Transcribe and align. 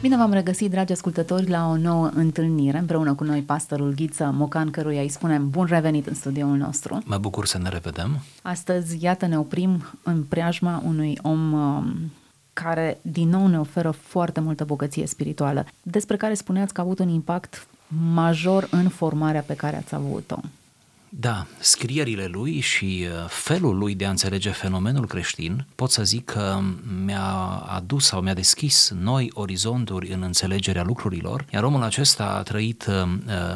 Bine 0.00 0.16
v-am 0.16 0.32
regăsit, 0.32 0.70
dragi 0.70 0.92
ascultători, 0.92 1.48
la 1.48 1.68
o 1.68 1.76
nouă 1.76 2.10
întâlnire 2.14 2.78
împreună 2.78 3.14
cu 3.14 3.24
noi, 3.24 3.42
pastorul 3.42 3.92
Ghiță 3.94 4.30
Mocan, 4.34 4.70
căruia 4.70 5.00
îi 5.00 5.08
spunem 5.08 5.50
bun 5.50 5.66
revenit 5.66 6.06
în 6.06 6.14
studioul 6.14 6.56
nostru. 6.56 7.02
Mă 7.04 7.18
bucur 7.18 7.46
să 7.46 7.58
ne 7.58 7.68
revedem. 7.68 8.18
Astăzi, 8.42 9.04
iată, 9.04 9.26
ne 9.26 9.38
oprim 9.38 9.84
în 10.02 10.22
preajma 10.22 10.82
unui 10.86 11.18
om 11.22 11.52
um, 11.52 12.12
care 12.52 12.98
din 13.02 13.28
nou 13.28 13.46
ne 13.46 13.60
oferă 13.60 13.90
foarte 13.90 14.40
multă 14.40 14.64
bogăție 14.64 15.06
spirituală, 15.06 15.66
despre 15.82 16.16
care 16.16 16.34
spuneați 16.34 16.72
că 16.72 16.80
a 16.80 16.84
avut 16.84 16.98
un 16.98 17.08
impact 17.08 17.66
major 18.12 18.68
în 18.70 18.88
formarea 18.88 19.40
pe 19.40 19.54
care 19.54 19.76
ați 19.76 19.94
avut-o. 19.94 20.36
Da, 21.12 21.46
scrierile 21.58 22.26
lui 22.26 22.60
și 22.60 23.06
uh, 23.06 23.28
felul 23.28 23.78
lui 23.78 23.94
de 23.94 24.06
a 24.06 24.10
înțelege 24.10 24.50
fenomenul 24.50 25.06
creștin 25.06 25.66
pot 25.74 25.90
să 25.90 26.04
zic 26.04 26.24
că 26.24 26.60
mi-a 27.04 27.34
adus 27.66 28.04
sau 28.04 28.20
mi-a 28.20 28.34
deschis 28.34 28.92
noi 29.00 29.30
orizonturi 29.34 30.12
în 30.12 30.22
înțelegerea 30.22 30.82
lucrurilor, 30.82 31.46
iar 31.52 31.62
omul 31.62 31.82
acesta 31.82 32.24
a 32.24 32.42
trăit 32.42 32.86
uh, 32.86 32.94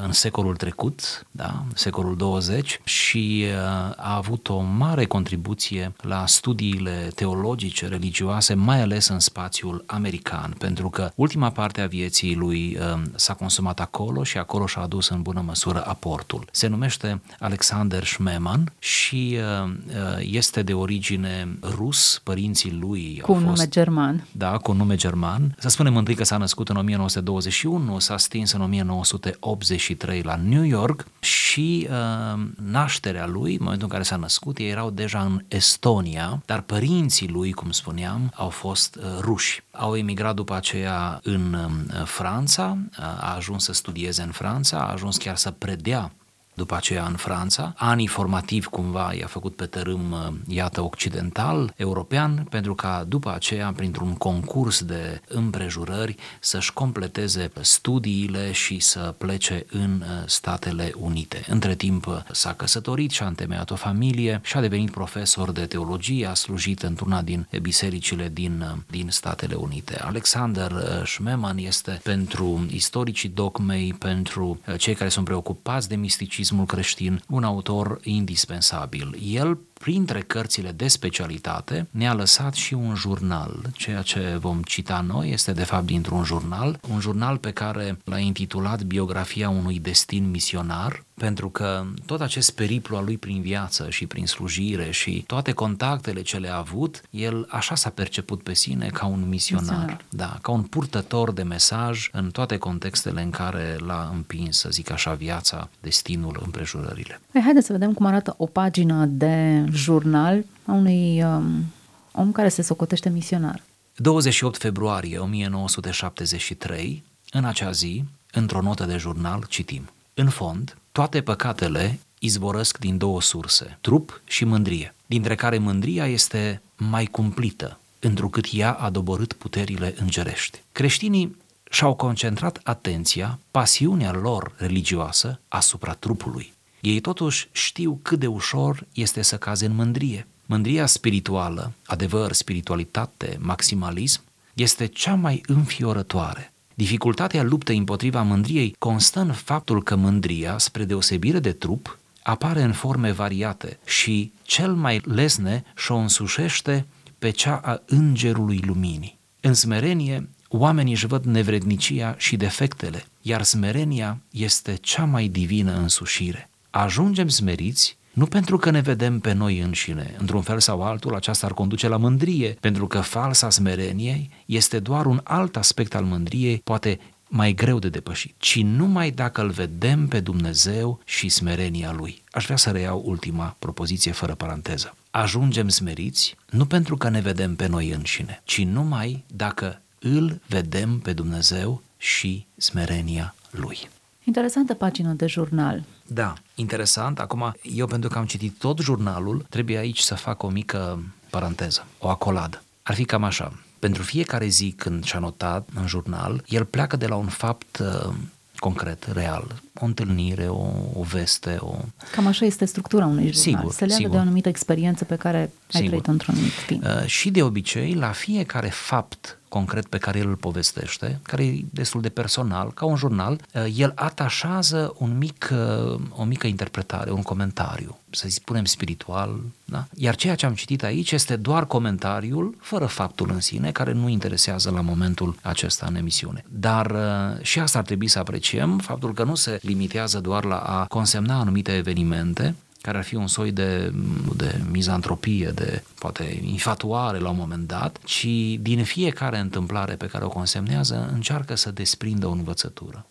în 0.04 0.12
secolul 0.12 0.56
trecut, 0.56 1.26
da, 1.30 1.64
secolul 1.74 2.16
20 2.16 2.80
și 2.84 3.44
uh, 3.46 3.54
a 3.96 4.16
avut 4.16 4.48
o 4.48 4.60
mare 4.60 5.04
contribuție 5.04 5.92
la 6.00 6.26
studiile 6.26 7.10
teologice, 7.14 7.86
religioase, 7.86 8.54
mai 8.54 8.80
ales 8.80 9.08
în 9.08 9.18
spațiul 9.18 9.84
american, 9.86 10.54
pentru 10.58 10.90
că 10.90 11.10
ultima 11.14 11.50
parte 11.50 11.80
a 11.80 11.86
vieții 11.86 12.34
lui 12.34 12.78
s-a 13.14 13.34
consumat 13.34 13.80
acolo 13.80 14.22
și 14.22 14.38
acolo 14.38 14.66
și-a 14.66 14.82
adus 14.82 15.08
în 15.08 15.22
bună 15.22 15.40
măsură 15.46 15.84
aportul. 15.86 16.48
Se 16.50 16.66
numește 16.66 17.20
Alexander 17.44 18.04
Schmemann 18.04 18.72
și 18.78 19.38
uh, 19.62 19.70
uh, 19.88 19.94
este 20.18 20.62
de 20.62 20.74
origine 20.74 21.58
rus, 21.62 22.20
părinții 22.22 22.72
lui 22.72 23.18
Cu 23.22 23.32
au 23.32 23.36
un 23.38 23.44
fost, 23.44 23.56
nume 23.56 23.68
german. 23.68 24.26
Da, 24.32 24.56
cu 24.56 24.70
un 24.70 24.76
nume 24.76 24.94
german. 24.94 25.56
Să 25.58 25.68
spunem 25.68 25.96
întâi 25.96 26.14
că 26.14 26.24
s-a 26.24 26.36
născut 26.36 26.68
în 26.68 26.76
1921, 26.76 27.98
s-a 27.98 28.16
stins 28.16 28.52
în 28.52 28.60
1983 28.60 30.22
la 30.22 30.36
New 30.36 30.62
York 30.62 31.06
și 31.18 31.88
uh, 31.90 32.40
nașterea 32.62 33.26
lui, 33.26 33.52
în 33.52 33.58
momentul 33.60 33.86
în 33.86 33.92
care 33.92 34.02
s-a 34.02 34.16
născut, 34.16 34.58
ei 34.58 34.70
erau 34.70 34.90
deja 34.90 35.20
în 35.20 35.44
Estonia, 35.48 36.42
dar 36.44 36.60
părinții 36.60 37.28
lui, 37.28 37.52
cum 37.52 37.70
spuneam, 37.70 38.32
au 38.34 38.48
fost 38.48 38.96
uh, 38.96 39.02
ruși. 39.20 39.62
Au 39.70 39.96
emigrat 39.96 40.34
după 40.34 40.54
aceea 40.54 41.20
în 41.22 41.52
uh, 41.54 42.02
Franța, 42.04 42.78
uh, 42.98 43.04
a 43.04 43.34
ajuns 43.36 43.64
să 43.64 43.72
studieze 43.72 44.22
în 44.22 44.30
Franța, 44.30 44.78
a 44.78 44.92
ajuns 44.92 45.16
chiar 45.16 45.36
să 45.36 45.50
predea 45.50 46.12
după 46.54 46.74
aceea 46.74 47.04
în 47.06 47.16
Franța. 47.16 47.74
Anii 47.76 48.06
formativi 48.06 48.66
cumva 48.66 49.12
i-a 49.12 49.26
făcut 49.26 49.56
pe 49.56 49.66
tărâm, 49.66 50.12
uh, 50.12 50.34
iată, 50.46 50.82
occidental, 50.82 51.74
european, 51.76 52.46
pentru 52.50 52.74
ca 52.74 53.04
după 53.08 53.32
aceea, 53.34 53.72
printr-un 53.72 54.14
concurs 54.14 54.82
de 54.82 55.20
împrejurări, 55.28 56.16
să-și 56.40 56.72
completeze 56.72 57.50
studiile 57.60 58.52
și 58.52 58.80
să 58.80 59.14
plece 59.18 59.66
în 59.70 60.00
uh, 60.00 60.06
Statele 60.26 60.92
Unite. 60.96 61.44
Între 61.48 61.74
timp 61.74 62.06
uh, 62.06 62.16
s-a 62.32 62.52
căsătorit 62.52 63.10
și 63.10 63.22
a 63.22 63.26
întemeiat 63.26 63.70
o 63.70 63.74
familie 63.74 64.40
și 64.44 64.56
a 64.56 64.60
devenit 64.60 64.90
profesor 64.90 65.52
de 65.52 65.66
teologie, 65.66 66.26
a 66.26 66.34
slujit 66.34 66.82
într-una 66.82 67.22
din 67.22 67.48
bisericile 67.62 68.28
din, 68.32 68.84
din 68.90 69.08
Statele 69.10 69.54
Unite. 69.54 69.98
Alexander 70.00 70.72
Schmemann 71.04 71.58
este 71.58 72.00
pentru 72.02 72.66
istoricii 72.70 73.28
dogmei, 73.28 73.94
pentru 73.98 74.60
cei 74.76 74.94
care 74.94 75.10
sunt 75.10 75.24
preocupați 75.24 75.88
de 75.88 75.96
misticism, 75.96 76.43
catecismul 76.44 76.66
creștin, 76.66 77.22
un 77.28 77.44
autor 77.44 78.00
indispensabil. 78.02 79.18
El 79.22 79.58
printre 79.84 80.20
cărțile 80.20 80.72
de 80.72 80.88
specialitate, 80.88 81.86
ne-a 81.90 82.14
lăsat 82.14 82.54
și 82.54 82.74
un 82.74 82.94
jurnal. 82.94 83.70
Ceea 83.72 84.02
ce 84.02 84.36
vom 84.40 84.62
cita 84.62 85.00
noi 85.00 85.30
este 85.30 85.52
de 85.52 85.64
fapt 85.64 85.86
dintr-un 85.86 86.24
jurnal, 86.24 86.80
un 86.88 87.00
jurnal 87.00 87.36
pe 87.36 87.50
care 87.50 87.98
l-a 88.04 88.18
intitulat 88.18 88.82
Biografia 88.82 89.48
unui 89.48 89.78
destin 89.78 90.30
misionar, 90.30 91.04
pentru 91.14 91.48
că 91.48 91.84
tot 92.06 92.20
acest 92.20 92.50
periplu 92.54 92.96
al 92.96 93.04
lui 93.04 93.18
prin 93.18 93.40
viață 93.40 93.90
și 93.90 94.06
prin 94.06 94.26
slujire 94.26 94.90
și 94.90 95.24
toate 95.26 95.52
contactele 95.52 96.22
ce 96.22 96.36
le-a 96.36 96.56
avut, 96.56 97.02
el 97.10 97.46
așa 97.50 97.74
s-a 97.74 97.90
perceput 97.90 98.42
pe 98.42 98.54
sine 98.54 98.86
ca 98.86 99.06
un 99.06 99.28
misionar, 99.28 99.64
misionar. 99.64 100.04
Da, 100.08 100.38
ca 100.42 100.52
un 100.52 100.62
purtător 100.62 101.32
de 101.32 101.42
mesaj 101.42 102.08
în 102.12 102.30
toate 102.30 102.56
contextele 102.56 103.22
în 103.22 103.30
care 103.30 103.76
l-a 103.78 104.10
împins, 104.12 104.58
să 104.58 104.68
zic 104.70 104.90
așa, 104.90 105.12
viața, 105.12 105.68
destinul, 105.80 106.40
împrejurările. 106.44 107.20
Păi, 107.32 107.40
haideți 107.42 107.66
să 107.66 107.72
vedem 107.72 107.92
cum 107.92 108.06
arată 108.06 108.34
o 108.36 108.46
pagină 108.46 109.04
de 109.04 109.64
jurnal 109.70 110.44
a 110.66 110.72
unui 110.72 111.22
um, 111.22 111.64
om 112.12 112.32
care 112.32 112.48
se 112.48 112.62
socotește 112.62 113.08
misionar. 113.08 113.62
28 113.96 114.60
februarie 114.60 115.18
1973, 115.18 117.04
în 117.30 117.44
acea 117.44 117.70
zi, 117.70 118.04
într-o 118.32 118.60
notă 118.60 118.84
de 118.84 118.96
jurnal, 118.96 119.44
citim. 119.48 119.88
În 120.14 120.28
fond, 120.28 120.76
toate 120.94 121.22
păcatele 121.22 122.00
izvorăsc 122.18 122.78
din 122.78 122.98
două 122.98 123.22
surse, 123.22 123.78
trup 123.80 124.20
și 124.24 124.44
mândrie, 124.44 124.94
dintre 125.06 125.34
care 125.34 125.58
mândria 125.58 126.06
este 126.06 126.62
mai 126.76 127.04
cumplită, 127.04 127.78
întrucât 127.98 128.46
ea 128.52 128.72
a 128.72 128.90
doborât 128.90 129.32
puterile 129.32 129.94
îngerești. 129.98 130.62
Creștinii 130.72 131.36
și-au 131.70 131.94
concentrat 131.94 132.60
atenția, 132.62 133.38
pasiunea 133.50 134.12
lor 134.12 134.52
religioasă 134.56 135.40
asupra 135.48 135.92
trupului. 135.92 136.52
Ei 136.80 137.00
totuși 137.00 137.48
știu 137.52 137.98
cât 138.02 138.18
de 138.18 138.26
ușor 138.26 138.86
este 138.92 139.22
să 139.22 139.36
caze 139.36 139.66
în 139.66 139.74
mândrie. 139.74 140.26
Mândria 140.46 140.86
spirituală, 140.86 141.72
adevăr, 141.86 142.32
spiritualitate, 142.32 143.38
maximalism, 143.40 144.22
este 144.52 144.86
cea 144.86 145.14
mai 145.14 145.40
înfiorătoare. 145.46 146.52
Dificultatea 146.74 147.42
luptei 147.42 147.76
împotriva 147.76 148.22
mândriei 148.22 148.74
constă 148.78 149.20
în 149.20 149.32
faptul 149.32 149.82
că 149.82 149.96
mândria, 149.96 150.58
spre 150.58 150.84
deosebire 150.84 151.38
de 151.38 151.52
trup, 151.52 151.98
apare 152.22 152.62
în 152.62 152.72
forme 152.72 153.12
variate 153.12 153.78
și 153.84 154.32
cel 154.42 154.74
mai 154.74 155.00
lesne 155.04 155.64
și-o 155.76 155.96
însușește 155.96 156.86
pe 157.18 157.30
cea 157.30 157.60
a 157.64 157.82
îngerului 157.86 158.62
luminii. 158.66 159.18
În 159.40 159.54
smerenie, 159.54 160.28
oamenii 160.48 160.92
își 160.92 161.06
văd 161.06 161.24
nevrednicia 161.24 162.14
și 162.18 162.36
defectele, 162.36 163.04
iar 163.22 163.42
smerenia 163.42 164.18
este 164.30 164.74
cea 164.80 165.04
mai 165.04 165.28
divină 165.28 165.76
însușire 165.76 166.48
ajungem 166.74 167.28
smeriți 167.28 167.96
nu 168.14 168.26
pentru 168.26 168.56
că 168.56 168.70
ne 168.70 168.80
vedem 168.80 169.20
pe 169.20 169.32
noi 169.32 169.58
înșine, 169.58 170.14
într-un 170.18 170.42
fel 170.42 170.60
sau 170.60 170.82
altul 170.82 171.14
aceasta 171.14 171.46
ar 171.46 171.54
conduce 171.54 171.88
la 171.88 171.96
mândrie, 171.96 172.56
pentru 172.60 172.86
că 172.86 173.00
falsa 173.00 173.50
smerenie 173.50 174.28
este 174.46 174.78
doar 174.78 175.06
un 175.06 175.20
alt 175.24 175.56
aspect 175.56 175.94
al 175.94 176.04
mândriei, 176.04 176.60
poate 176.64 177.00
mai 177.28 177.52
greu 177.52 177.78
de 177.78 177.88
depășit, 177.88 178.34
ci 178.38 178.62
numai 178.62 179.10
dacă 179.10 179.40
îl 179.40 179.50
vedem 179.50 180.08
pe 180.08 180.20
Dumnezeu 180.20 181.00
și 181.04 181.28
smerenia 181.28 181.92
Lui. 181.92 182.22
Aș 182.30 182.44
vrea 182.44 182.56
să 182.56 182.70
reiau 182.70 183.02
ultima 183.04 183.56
propoziție 183.58 184.12
fără 184.12 184.34
paranteză. 184.34 184.96
Ajungem 185.10 185.68
smeriți 185.68 186.36
nu 186.50 186.66
pentru 186.66 186.96
că 186.96 187.08
ne 187.08 187.20
vedem 187.20 187.56
pe 187.56 187.66
noi 187.66 187.90
înșine, 187.90 188.40
ci 188.44 188.64
numai 188.64 189.24
dacă 189.26 189.80
îl 189.98 190.40
vedem 190.46 190.98
pe 190.98 191.12
Dumnezeu 191.12 191.82
și 191.96 192.46
smerenia 192.56 193.34
Lui. 193.50 193.88
Interesantă 194.24 194.74
pagină 194.74 195.12
de 195.12 195.26
jurnal. 195.26 195.82
Da, 196.06 196.32
interesant. 196.54 197.18
Acum, 197.20 197.54
eu 197.62 197.86
pentru 197.86 198.08
că 198.08 198.18
am 198.18 198.24
citit 198.24 198.58
tot 198.58 198.78
jurnalul, 198.80 199.46
trebuie 199.48 199.78
aici 199.78 199.98
să 199.98 200.14
fac 200.14 200.42
o 200.42 200.48
mică 200.48 201.02
paranteză, 201.30 201.86
o 201.98 202.08
acoladă. 202.08 202.62
Ar 202.82 202.94
fi 202.94 203.04
cam 203.04 203.24
așa. 203.24 203.52
Pentru 203.78 204.02
fiecare 204.02 204.46
zi 204.46 204.74
când 204.76 205.04
și-a 205.04 205.18
notat 205.18 205.68
în 205.74 205.86
jurnal, 205.86 206.44
el 206.48 206.64
pleacă 206.64 206.96
de 206.96 207.06
la 207.06 207.14
un 207.14 207.26
fapt 207.26 207.78
uh, 207.78 208.14
concret, 208.58 209.06
real. 209.12 209.62
O 209.80 209.84
întâlnire, 209.84 210.46
o, 210.48 210.66
o 210.94 211.02
veste, 211.02 211.56
o... 211.60 211.74
Cam 212.12 212.26
așa 212.26 212.44
este 212.44 212.64
structura 212.64 213.06
unui 213.06 213.32
jurnal. 213.32 213.42
Sigur, 213.42 213.72
Se 213.72 213.84
leagă 213.84 213.94
sigur. 213.94 214.10
de 214.10 214.16
o 214.16 214.20
anumită 214.20 214.48
experiență 214.48 215.04
pe 215.04 215.16
care 215.16 215.36
ai 215.36 215.50
sigur. 215.66 215.88
trăit 215.88 216.06
într-un 216.06 216.34
anumit 216.34 216.52
timp. 216.66 216.84
Uh, 216.84 217.06
și 217.06 217.30
de 217.30 217.42
obicei, 217.42 217.94
la 217.94 218.12
fiecare 218.12 218.68
fapt 218.68 219.38
concret 219.54 219.86
pe 219.86 219.98
care 219.98 220.18
el 220.18 220.28
îl 220.28 220.36
povestește, 220.36 221.20
care 221.22 221.44
e 221.44 221.64
destul 221.70 222.00
de 222.00 222.08
personal, 222.08 222.72
ca 222.72 222.84
un 222.84 222.96
jurnal, 222.96 223.40
uh, 223.52 223.66
el 223.76 223.92
atașează 223.94 224.94
un 224.98 225.18
mic, 225.18 225.50
uh, 225.52 226.00
o 226.10 226.24
mică 226.24 226.46
interpretare, 226.46 227.10
un 227.10 227.22
comentariu, 227.22 227.98
să 228.10 228.26
spunem 228.28 228.64
spiritual, 228.64 229.40
da? 229.64 229.86
Iar 229.94 230.16
ceea 230.16 230.34
ce 230.34 230.46
am 230.46 230.54
citit 230.54 230.82
aici 230.82 231.12
este 231.12 231.36
doar 231.36 231.66
comentariul, 231.66 232.56
fără 232.60 232.86
faptul 232.86 233.30
în 233.30 233.40
sine, 233.40 233.70
care 233.70 233.92
nu 233.92 234.08
interesează 234.08 234.70
la 234.70 234.80
momentul 234.80 235.36
acesta 235.42 235.86
în 235.88 235.94
emisiune. 235.94 236.44
Dar 236.48 236.90
uh, 236.90 237.42
și 237.42 237.58
asta 237.60 237.78
ar 237.78 237.84
trebui 237.84 238.08
să 238.08 238.18
apreciem, 238.18 238.78
faptul 238.78 239.14
că 239.14 239.24
nu 239.24 239.34
se 239.34 239.58
limitează 239.62 240.20
doar 240.20 240.44
la 240.44 240.58
a 240.58 240.84
consemna 240.84 241.38
anumite 241.38 241.72
evenimente, 241.76 242.54
care 242.84 242.98
ar 242.98 243.04
fi 243.04 243.14
un 243.14 243.26
soi 243.26 243.52
de, 243.52 243.92
de 244.36 244.60
mizantropie, 244.70 245.50
de 245.54 245.82
poate 245.98 246.40
infatuare 246.42 247.18
la 247.18 247.28
un 247.28 247.36
moment 247.36 247.66
dat, 247.66 247.98
ci 248.04 248.26
din 248.60 248.84
fiecare 248.84 249.38
întâmplare 249.38 249.94
pe 249.94 250.06
care 250.06 250.24
o 250.24 250.28
consemnează 250.28 251.10
încearcă 251.12 251.54
să 251.54 251.70
desprindă 251.70 252.26
o 252.26 252.30
învățătură. 252.30 253.06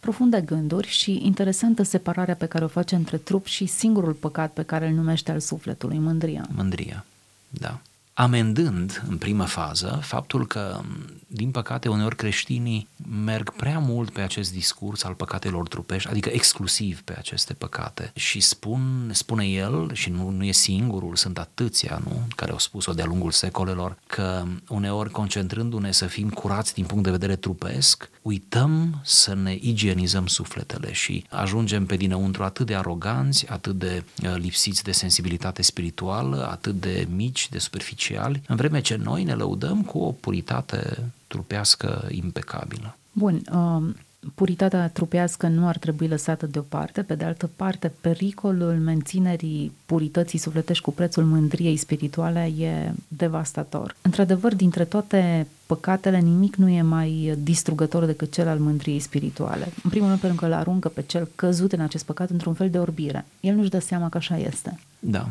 Profunde 0.00 0.40
gânduri 0.40 0.88
și 0.88 1.20
interesantă 1.24 1.82
separarea 1.82 2.34
pe 2.34 2.46
care 2.46 2.64
o 2.64 2.68
face 2.68 2.94
între 2.94 3.16
trup 3.16 3.46
și 3.46 3.66
singurul 3.66 4.12
păcat 4.12 4.52
pe 4.52 4.62
care 4.62 4.88
îl 4.88 4.94
numește 4.94 5.30
al 5.30 5.40
sufletului, 5.40 5.98
mândria. 5.98 6.48
Mândria, 6.54 7.04
da. 7.48 7.80
Amendând 8.18 9.02
în 9.08 9.16
primă 9.16 9.44
fază 9.44 9.98
faptul 10.02 10.46
că, 10.46 10.80
din 11.26 11.50
păcate, 11.50 11.88
uneori 11.88 12.16
creștinii 12.16 12.88
merg 13.24 13.52
prea 13.52 13.78
mult 13.78 14.10
pe 14.10 14.20
acest 14.20 14.52
discurs 14.52 15.04
al 15.04 15.14
păcatelor 15.14 15.68
trupești, 15.68 16.08
adică 16.08 16.28
exclusiv 16.32 17.02
pe 17.02 17.14
aceste 17.18 17.52
păcate. 17.52 18.10
Și 18.14 18.40
spun, 18.40 19.10
spune 19.12 19.46
el, 19.46 19.90
și 19.92 20.10
nu, 20.10 20.30
nu 20.30 20.44
e 20.44 20.52
singurul, 20.52 21.16
sunt 21.16 21.38
atâția, 21.38 22.00
nu, 22.04 22.22
care 22.36 22.50
au 22.50 22.58
spus-o 22.58 22.92
de-a 22.92 23.04
lungul 23.04 23.30
secolelor, 23.30 23.98
că 24.06 24.44
uneori 24.68 25.10
concentrându-ne 25.10 25.92
să 25.92 26.06
fim 26.06 26.30
curați 26.30 26.74
din 26.74 26.84
punct 26.84 27.04
de 27.04 27.10
vedere 27.10 27.36
trupesc, 27.36 28.08
uităm 28.22 29.00
să 29.04 29.34
ne 29.34 29.58
igienizăm 29.60 30.26
sufletele 30.26 30.92
și 30.92 31.24
ajungem 31.30 31.86
pe 31.86 31.96
dinăuntru 31.96 32.42
atât 32.42 32.66
de 32.66 32.74
aroganți, 32.74 33.48
atât 33.48 33.78
de 33.78 34.04
uh, 34.22 34.34
lipsiți 34.36 34.82
de 34.82 34.92
sensibilitate 34.92 35.62
spirituală, 35.62 36.48
atât 36.50 36.80
de 36.80 37.06
mici, 37.10 37.48
de 37.48 37.58
superficiali, 37.58 38.04
în 38.46 38.56
vreme 38.56 38.80
ce 38.80 38.96
noi 38.96 39.24
ne 39.24 39.34
lăudăm 39.34 39.82
cu 39.82 39.98
o 39.98 40.12
puritate 40.12 41.12
trupească 41.26 42.08
impecabilă. 42.10 42.96
Bun, 43.12 43.42
uh, 43.52 43.94
puritatea 44.34 44.88
trupească 44.88 45.48
nu 45.48 45.66
ar 45.66 45.78
trebui 45.78 46.08
lăsată 46.08 46.46
deoparte, 46.46 47.02
pe 47.02 47.14
de 47.14 47.24
altă 47.24 47.50
parte, 47.56 47.92
pericolul 48.00 48.74
menținerii 48.74 49.72
purității 49.86 50.38
sufletești 50.38 50.82
cu 50.82 50.92
prețul 50.92 51.24
mândriei 51.24 51.76
spirituale 51.76 52.52
e 52.58 52.92
devastator. 53.08 53.96
Într-adevăr, 54.02 54.54
dintre 54.54 54.84
toate 54.84 55.46
păcatele, 55.66 56.18
nimic 56.18 56.56
nu 56.56 56.68
e 56.68 56.82
mai 56.82 57.34
distrugător 57.38 58.04
decât 58.04 58.32
cel 58.32 58.48
al 58.48 58.58
mândriei 58.58 59.00
spirituale. 59.00 59.68
În 59.82 59.90
primul 59.90 60.08
rând 60.08 60.20
pentru 60.20 60.38
că 60.38 60.46
îl 60.46 60.52
aruncă 60.52 60.88
pe 60.88 61.02
cel 61.02 61.28
căzut 61.34 61.72
în 61.72 61.80
acest 61.80 62.04
păcat 62.04 62.30
într-un 62.30 62.54
fel 62.54 62.70
de 62.70 62.78
orbire. 62.78 63.24
El 63.40 63.54
nu-și 63.54 63.70
dă 63.70 63.78
seama 63.78 64.08
că 64.08 64.16
așa 64.16 64.36
este. 64.36 64.80
Da. 64.98 65.28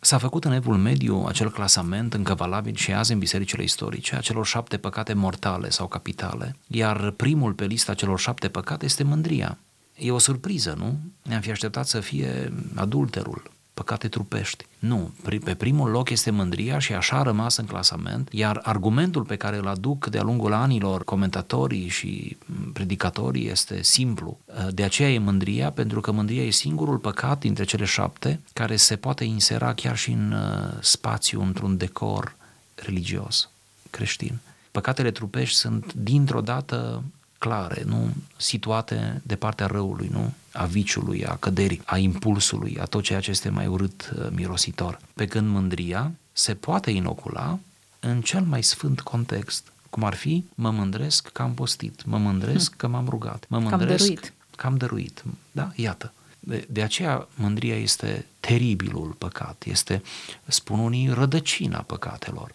S-a 0.00 0.18
făcut 0.18 0.44
în 0.44 0.52
evul 0.52 0.76
mediu 0.76 1.24
acel 1.28 1.50
clasament 1.50 2.14
încă 2.14 2.34
valabil 2.34 2.74
și 2.74 2.92
azi 2.92 3.12
în 3.12 3.18
bisericile 3.18 3.62
istorice 3.62 4.16
a 4.16 4.20
celor 4.20 4.46
șapte 4.46 4.76
păcate 4.76 5.12
mortale 5.12 5.70
sau 5.70 5.86
capitale, 5.86 6.56
iar 6.66 7.10
primul 7.10 7.52
pe 7.52 7.64
lista 7.64 7.94
celor 7.94 8.18
șapte 8.18 8.48
păcate 8.48 8.84
este 8.84 9.02
mândria. 9.02 9.58
E 9.94 10.10
o 10.10 10.18
surpriză, 10.18 10.74
nu? 10.78 10.98
Ne-am 11.22 11.40
fi 11.40 11.50
așteptat 11.50 11.86
să 11.86 12.00
fie 12.00 12.52
adulterul, 12.74 13.50
păcate 13.76 14.08
trupești. 14.08 14.66
Nu, 14.78 15.14
pe 15.44 15.54
primul 15.54 15.90
loc 15.90 16.10
este 16.10 16.30
mândria 16.30 16.78
și 16.78 16.92
așa 16.94 17.16
a 17.16 17.22
rămas 17.22 17.56
în 17.56 17.64
clasament, 17.64 18.28
iar 18.32 18.60
argumentul 18.62 19.24
pe 19.24 19.36
care 19.36 19.56
îl 19.56 19.66
aduc 19.66 20.06
de-a 20.06 20.22
lungul 20.22 20.52
anilor 20.52 21.04
comentatorii 21.04 21.88
și 21.88 22.36
predicatorii 22.72 23.48
este 23.48 23.82
simplu. 23.82 24.38
De 24.70 24.82
aceea 24.82 25.10
e 25.10 25.18
mândria, 25.18 25.70
pentru 25.70 26.00
că 26.00 26.12
mândria 26.12 26.42
e 26.42 26.50
singurul 26.50 26.98
păcat 26.98 27.38
dintre 27.38 27.64
cele 27.64 27.84
șapte 27.84 28.40
care 28.52 28.76
se 28.76 28.96
poate 28.96 29.24
insera 29.24 29.74
chiar 29.74 29.96
și 29.96 30.10
în 30.10 30.32
uh, 30.32 30.78
spațiu, 30.80 31.42
într-un 31.42 31.76
decor 31.76 32.36
religios, 32.74 33.50
creștin. 33.90 34.38
Păcatele 34.70 35.10
trupești 35.10 35.56
sunt 35.56 35.92
dintr-o 35.94 36.40
dată 36.40 37.02
clare, 37.46 37.82
nu 37.86 38.08
situate 38.36 39.20
de 39.22 39.36
partea 39.36 39.66
răului, 39.66 40.08
nu 40.12 40.32
a 40.52 40.64
viciului, 40.64 41.26
a 41.26 41.36
căderii, 41.36 41.82
a 41.84 41.98
impulsului, 41.98 42.78
a 42.80 42.84
tot 42.84 43.02
ceea 43.02 43.20
ce 43.20 43.30
este 43.30 43.48
mai 43.48 43.66
urât 43.66 44.12
uh, 44.18 44.26
mirositor. 44.30 44.98
Pe 45.14 45.26
când 45.26 45.48
mândria 45.48 46.12
se 46.32 46.54
poate 46.54 46.90
inocula 46.90 47.58
în 48.00 48.20
cel 48.20 48.42
mai 48.42 48.62
sfânt 48.62 49.00
context, 49.00 49.72
cum 49.90 50.04
ar 50.04 50.14
fi 50.14 50.44
mă 50.54 50.70
mândresc 50.70 51.28
că 51.28 51.42
am 51.42 51.54
postit, 51.54 52.04
mă 52.04 52.18
mândresc 52.18 52.70
hm. 52.70 52.76
că 52.76 52.88
m-am 52.88 53.08
rugat, 53.08 53.44
mă 53.48 53.58
mândresc 53.58 54.06
că 54.06 54.12
am 54.12 54.16
dăruit. 54.16 54.32
Că 54.56 54.66
am 54.66 54.76
dăruit. 54.76 55.24
Da, 55.52 55.70
iată. 55.74 56.12
De, 56.40 56.66
de 56.70 56.82
aceea 56.82 57.28
mândria 57.34 57.76
este 57.76 58.26
teribilul 58.40 59.14
păcat, 59.18 59.64
este, 59.66 60.02
spun 60.46 60.78
unii, 60.78 61.08
rădăcina 61.08 61.78
păcatelor. 61.78 62.54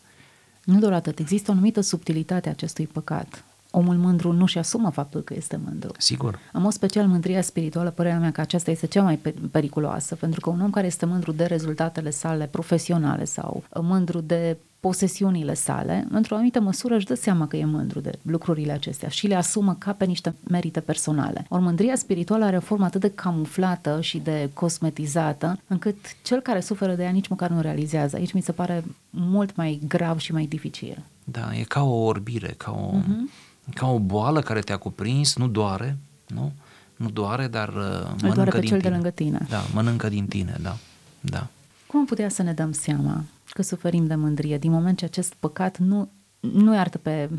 Nu 0.63 0.79
doar 0.79 0.93
atât, 0.93 1.19
există 1.19 1.51
o 1.51 1.53
anumită 1.53 1.81
subtilitate 1.81 2.47
a 2.47 2.51
acestui 2.51 2.87
păcat 2.87 3.43
omul 3.71 3.95
mândru 3.95 4.31
nu-și 4.31 4.57
asumă 4.57 4.89
faptul 4.89 5.21
că 5.21 5.33
este 5.37 5.59
mândru. 5.65 5.91
Sigur. 5.97 6.39
În 6.53 6.61
mod 6.61 6.71
special, 6.71 7.07
mândria 7.07 7.41
spirituală, 7.41 7.89
părerea 7.89 8.19
mea 8.19 8.31
că 8.31 8.41
aceasta 8.41 8.71
este 8.71 8.87
cea 8.87 9.03
mai 9.03 9.17
periculoasă, 9.51 10.15
pentru 10.15 10.39
că 10.39 10.49
un 10.49 10.61
om 10.61 10.69
care 10.69 10.87
este 10.87 11.05
mândru 11.05 11.31
de 11.31 11.45
rezultatele 11.45 12.09
sale 12.09 12.45
profesionale 12.45 13.23
sau 13.23 13.63
mândru 13.81 14.19
de 14.19 14.57
posesiunile 14.79 15.53
sale, 15.53 16.07
într-o 16.11 16.35
anumită 16.35 16.59
măsură 16.59 16.95
își 16.95 17.05
dă 17.05 17.15
seama 17.15 17.47
că 17.47 17.57
e 17.57 17.65
mândru 17.65 17.99
de 17.99 18.11
lucrurile 18.21 18.71
acestea 18.71 19.09
și 19.09 19.27
le 19.27 19.35
asumă 19.35 19.75
ca 19.79 19.91
pe 19.91 20.05
niște 20.05 20.35
merite 20.49 20.79
personale. 20.79 21.45
Ori 21.49 21.61
mândria 21.61 21.95
spirituală 21.95 22.45
are 22.45 22.57
o 22.57 22.59
formă 22.59 22.85
atât 22.85 23.01
de 23.01 23.11
camuflată 23.11 24.01
și 24.01 24.17
de 24.17 24.49
cosmetizată, 24.53 25.59
încât 25.67 25.95
cel 26.23 26.39
care 26.39 26.59
suferă 26.59 26.95
de 26.95 27.03
ea 27.03 27.09
nici 27.09 27.27
măcar 27.27 27.49
nu 27.49 27.61
realizează. 27.61 28.15
Aici 28.15 28.33
mi 28.33 28.41
se 28.41 28.51
pare 28.51 28.83
mult 29.09 29.55
mai 29.55 29.79
grav 29.87 30.17
și 30.17 30.31
mai 30.33 30.45
dificil. 30.45 31.03
Da, 31.23 31.49
e 31.59 31.63
ca 31.63 31.83
o 31.83 32.03
orbire, 32.03 32.53
ca 32.57 32.71
o... 32.71 32.97
Uh-huh 32.97 33.49
ca 33.73 33.87
o 33.87 33.99
boală 33.99 34.41
care 34.41 34.59
te-a 34.59 34.77
cuprins, 34.77 35.35
nu 35.35 35.47
doare, 35.47 35.97
nu? 36.27 36.51
Nu 36.95 37.09
doare, 37.09 37.47
dar 37.47 37.67
uh, 37.67 37.73
mănâncă 37.75 38.33
doare 38.33 38.49
pe 38.49 38.59
din 38.59 38.69
cel 38.69 38.77
tine. 38.77 38.89
de 38.89 38.89
lângă 38.89 39.09
tine. 39.09 39.45
Da, 39.49 39.61
mănâncă 39.73 40.09
din 40.09 40.27
tine, 40.27 40.57
da. 40.61 40.77
da. 41.19 41.47
Cum 41.87 41.99
am 41.99 42.05
putea 42.05 42.29
să 42.29 42.43
ne 42.43 42.53
dăm 42.53 42.71
seama 42.71 43.23
că 43.53 43.61
suferim 43.61 44.07
de 44.07 44.15
mândrie 44.15 44.57
din 44.57 44.71
moment 44.71 44.97
ce 44.97 45.05
acest 45.05 45.33
păcat 45.39 45.77
nu, 45.77 46.09
nu 46.39 46.73
iartă 46.73 46.97
pe 46.97 47.29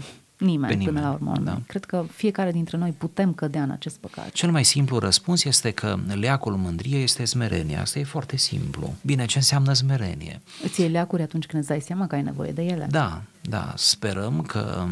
nimeni, 0.43 0.73
pe 0.73 0.79
nimeni 0.79 0.85
până 0.85 1.01
la 1.01 1.13
urmă. 1.13 1.37
Da. 1.45 1.61
Cred 1.67 1.85
că 1.85 2.05
fiecare 2.13 2.53
dintre 2.53 2.77
noi 2.77 2.91
putem 2.99 3.33
cădea 3.33 3.63
în 3.63 3.71
acest 3.71 3.97
păcat. 3.97 4.31
Cel 4.31 4.51
mai 4.51 4.65
simplu 4.65 4.99
răspuns 4.99 5.45
este 5.45 5.71
că 5.71 5.99
leacul 6.07 6.57
mândriei 6.57 7.03
este 7.03 7.25
smerenia. 7.25 7.81
Asta 7.81 7.99
e 7.99 8.05
foarte 8.05 8.37
simplu. 8.37 8.95
Bine, 9.03 9.25
ce 9.25 9.39
înseamnă 9.39 9.73
smerenie? 9.73 10.41
Îți 10.65 10.81
iei 10.81 10.91
leacuri 10.91 11.23
atunci 11.23 11.47
când 11.47 11.63
îți 11.63 11.71
dai 11.71 11.81
seama 11.81 12.07
că 12.07 12.15
ai 12.15 12.23
nevoie 12.23 12.53
de 12.53 12.63
ele. 12.63 12.87
Da, 12.91 13.23
da. 13.41 13.73
Sperăm 13.77 14.43
că 14.43 14.87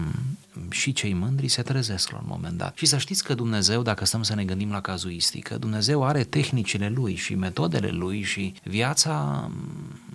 și 0.71 0.93
cei 0.93 1.13
mândri 1.13 1.49
se 1.49 1.63
trezesc 1.63 2.11
la 2.11 2.19
un 2.19 2.27
moment 2.29 2.57
dat. 2.57 2.77
Și 2.77 2.87
să 2.87 2.99
știți 2.99 3.25
că 3.25 3.35
Dumnezeu, 3.35 3.83
dacă 3.83 4.05
stăm 4.05 4.23
să 4.23 4.35
ne 4.35 4.45
gândim 4.45 4.71
la 4.71 4.81
cazuistică, 4.81 5.59
Dumnezeu 5.59 6.05
are 6.05 6.25
tehnicile 6.25 6.89
Lui 6.89 7.15
și 7.15 7.35
metodele 7.35 7.89
Lui 7.89 8.23
și 8.23 8.55
viața 8.63 9.51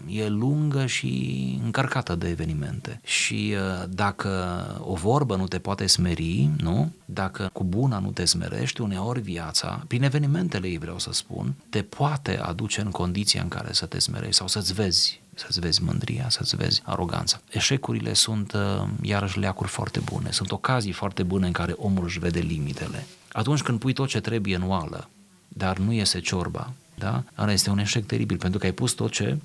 e 0.09 0.27
lungă 0.27 0.85
și 0.85 1.59
încărcată 1.63 2.15
de 2.15 2.29
evenimente. 2.29 2.99
Și 3.03 3.55
uh, 3.55 3.89
dacă 3.89 4.31
o 4.79 4.93
vorbă 4.93 5.35
nu 5.35 5.47
te 5.47 5.59
poate 5.59 5.87
smeri, 5.87 6.49
nu? 6.57 6.91
Dacă 7.05 7.49
cu 7.53 7.63
buna 7.63 7.99
nu 7.99 8.11
te 8.11 8.25
smerești, 8.25 8.81
uneori 8.81 9.21
viața, 9.21 9.83
prin 9.87 10.03
evenimentele 10.03 10.67
ei 10.67 10.77
vreau 10.77 10.99
să 10.99 11.13
spun, 11.13 11.53
te 11.69 11.81
poate 11.81 12.39
aduce 12.39 12.81
în 12.81 12.91
condiția 12.91 13.41
în 13.41 13.47
care 13.47 13.73
să 13.73 13.85
te 13.85 13.99
smerești 13.99 14.35
sau 14.35 14.47
să-ți 14.47 14.73
vezi 14.73 15.23
să-ți 15.37 15.59
vezi 15.59 15.83
mândria, 15.83 16.29
să-ți 16.29 16.55
vezi 16.55 16.81
aroganța. 16.85 17.39
Eșecurile 17.49 18.13
sunt 18.13 18.53
uh, 18.53 18.87
iarăși 19.01 19.39
leacuri 19.39 19.69
foarte 19.69 19.99
bune, 19.99 20.31
sunt 20.31 20.51
ocazii 20.51 20.91
foarte 20.91 21.23
bune 21.23 21.45
în 21.45 21.51
care 21.51 21.73
omul 21.77 22.03
își 22.03 22.19
vede 22.19 22.39
limitele. 22.39 23.05
Atunci 23.31 23.61
când 23.61 23.79
pui 23.79 23.93
tot 23.93 24.07
ce 24.07 24.19
trebuie 24.19 24.55
în 24.55 24.69
oală, 24.69 25.09
dar 25.47 25.77
nu 25.77 25.91
iese 25.91 26.19
ciorba, 26.19 26.73
da? 26.95 27.23
Ăla 27.37 27.51
este 27.51 27.69
un 27.69 27.77
eșec 27.77 28.05
teribil, 28.05 28.37
pentru 28.37 28.59
că 28.59 28.65
ai 28.65 28.71
pus 28.71 28.91
tot 28.91 29.11
ce, 29.11 29.37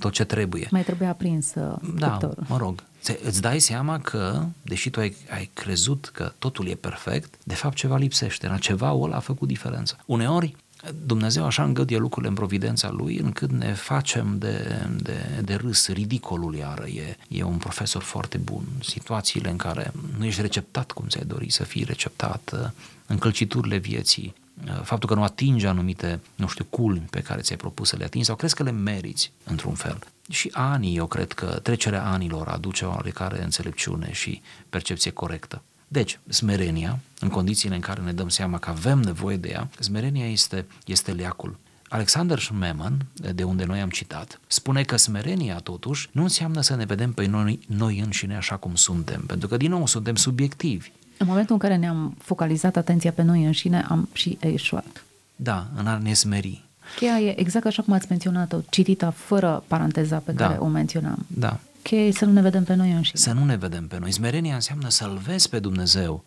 tot 0.00 0.12
ce 0.12 0.24
trebuie. 0.24 0.68
Mai 0.70 0.82
trebuie 0.82 1.08
aprins 1.08 1.54
uh, 1.54 1.74
Da, 1.94 2.10
cuptorul. 2.10 2.44
mă 2.48 2.56
rog. 2.56 2.82
Îți 3.22 3.40
dai 3.40 3.58
seama 3.58 4.00
că, 4.00 4.44
deși 4.62 4.90
tu 4.90 5.00
ai, 5.00 5.16
ai 5.30 5.50
crezut 5.54 6.10
că 6.12 6.32
totul 6.38 6.68
e 6.68 6.74
perfect, 6.74 7.34
de 7.44 7.54
fapt 7.54 7.76
ceva 7.76 7.96
lipsește. 7.96 8.48
La 8.48 8.58
ceva 8.58 8.92
ăla 8.92 9.16
a 9.16 9.20
făcut 9.20 9.48
diferență. 9.48 9.96
Uneori 10.06 10.56
Dumnezeu 11.06 11.44
așa 11.44 11.62
îngăduie 11.64 11.98
lucrurile 11.98 12.28
în 12.28 12.34
providența 12.34 12.90
Lui 12.90 13.16
încât 13.16 13.50
ne 13.50 13.72
facem 13.72 14.38
de, 14.38 14.86
de, 14.96 15.40
de 15.44 15.54
râs, 15.54 15.88
ridicolul 15.88 16.54
iară. 16.54 16.86
E, 16.86 17.16
e 17.28 17.42
un 17.42 17.56
profesor 17.56 18.02
foarte 18.02 18.38
bun. 18.38 18.62
Situațiile 18.80 19.50
în 19.50 19.56
care 19.56 19.92
nu 20.18 20.24
ești 20.24 20.40
receptat 20.40 20.92
cum 20.92 21.06
ți-ai 21.08 21.24
dori 21.24 21.50
să 21.50 21.64
fii 21.64 21.84
receptat, 21.84 22.72
încălciturile 23.06 23.76
vieții, 23.76 24.34
faptul 24.82 25.08
că 25.08 25.14
nu 25.14 25.22
atingi 25.22 25.66
anumite, 25.66 26.20
nu 26.34 26.46
știu, 26.46 26.64
culmi 26.64 27.06
pe 27.10 27.20
care 27.20 27.40
ți-ai 27.40 27.56
propus 27.58 27.88
să 27.88 27.96
le 27.96 28.04
atingi 28.04 28.26
sau 28.26 28.36
crezi 28.36 28.54
că 28.54 28.62
le 28.62 28.70
meriți 28.70 29.32
într-un 29.44 29.74
fel. 29.74 29.98
Și 30.30 30.50
anii, 30.52 30.96
eu 30.96 31.06
cred 31.06 31.32
că 31.32 31.46
trecerea 31.46 32.04
anilor 32.04 32.48
aduce 32.48 32.84
o 32.84 32.88
oarecare 32.88 33.42
înțelepciune 33.42 34.12
și 34.12 34.42
percepție 34.70 35.10
corectă. 35.10 35.62
Deci, 35.88 36.20
smerenia, 36.28 36.98
în 37.20 37.28
condițiile 37.28 37.74
în 37.74 37.80
care 37.80 38.00
ne 38.00 38.12
dăm 38.12 38.28
seama 38.28 38.58
că 38.58 38.70
avem 38.70 38.98
nevoie 38.98 39.36
de 39.36 39.48
ea, 39.48 39.68
smerenia 39.78 40.30
este, 40.30 40.66
este 40.84 41.12
leacul. 41.12 41.58
Alexander 41.88 42.38
Schmemann, 42.38 43.06
de 43.34 43.44
unde 43.44 43.64
noi 43.64 43.80
am 43.80 43.90
citat, 43.90 44.40
spune 44.46 44.82
că 44.82 44.96
smerenia, 44.96 45.56
totuși, 45.56 46.08
nu 46.12 46.22
înseamnă 46.22 46.60
să 46.60 46.74
ne 46.74 46.84
vedem 46.84 47.12
pe 47.12 47.26
noi, 47.26 47.60
noi 47.66 47.98
înșine 47.98 48.36
așa 48.36 48.56
cum 48.56 48.74
suntem, 48.74 49.20
pentru 49.26 49.48
că, 49.48 49.56
din 49.56 49.70
nou, 49.70 49.86
suntem 49.86 50.14
subiectivi. 50.14 50.92
În 51.16 51.26
momentul 51.26 51.54
în 51.54 51.60
care 51.60 51.76
ne-am 51.76 52.14
focalizat 52.18 52.76
atenția 52.76 53.12
pe 53.12 53.22
noi 53.22 53.44
înșine, 53.44 53.86
am 53.88 54.08
și 54.12 54.38
eșuat. 54.40 55.04
Da, 55.36 55.66
în 55.76 55.86
a 55.86 55.98
ne 55.98 56.12
smeri. 56.12 56.64
Cheia 56.96 57.20
e 57.20 57.40
exact 57.40 57.66
așa 57.66 57.82
cum 57.82 57.92
ați 57.92 58.06
menționat-o, 58.08 58.58
citita 58.70 59.10
fără 59.10 59.64
paranteza 59.66 60.18
pe 60.18 60.32
da. 60.32 60.46
care 60.46 60.58
o 60.58 60.66
menționam. 60.66 61.26
Da 61.26 61.58
cheie 61.82 62.12
să 62.12 62.24
nu 62.24 62.32
ne 62.32 62.40
vedem 62.40 62.64
pe 62.64 62.74
noi 62.74 62.90
înșine. 62.92 63.20
Să 63.20 63.32
nu 63.32 63.44
ne 63.44 63.56
vedem 63.56 63.86
pe 63.86 63.98
noi. 63.98 64.12
Smerenia 64.12 64.54
înseamnă 64.54 64.88
să-L 64.88 65.20
vezi 65.24 65.48
pe 65.48 65.58
Dumnezeu 65.58 66.24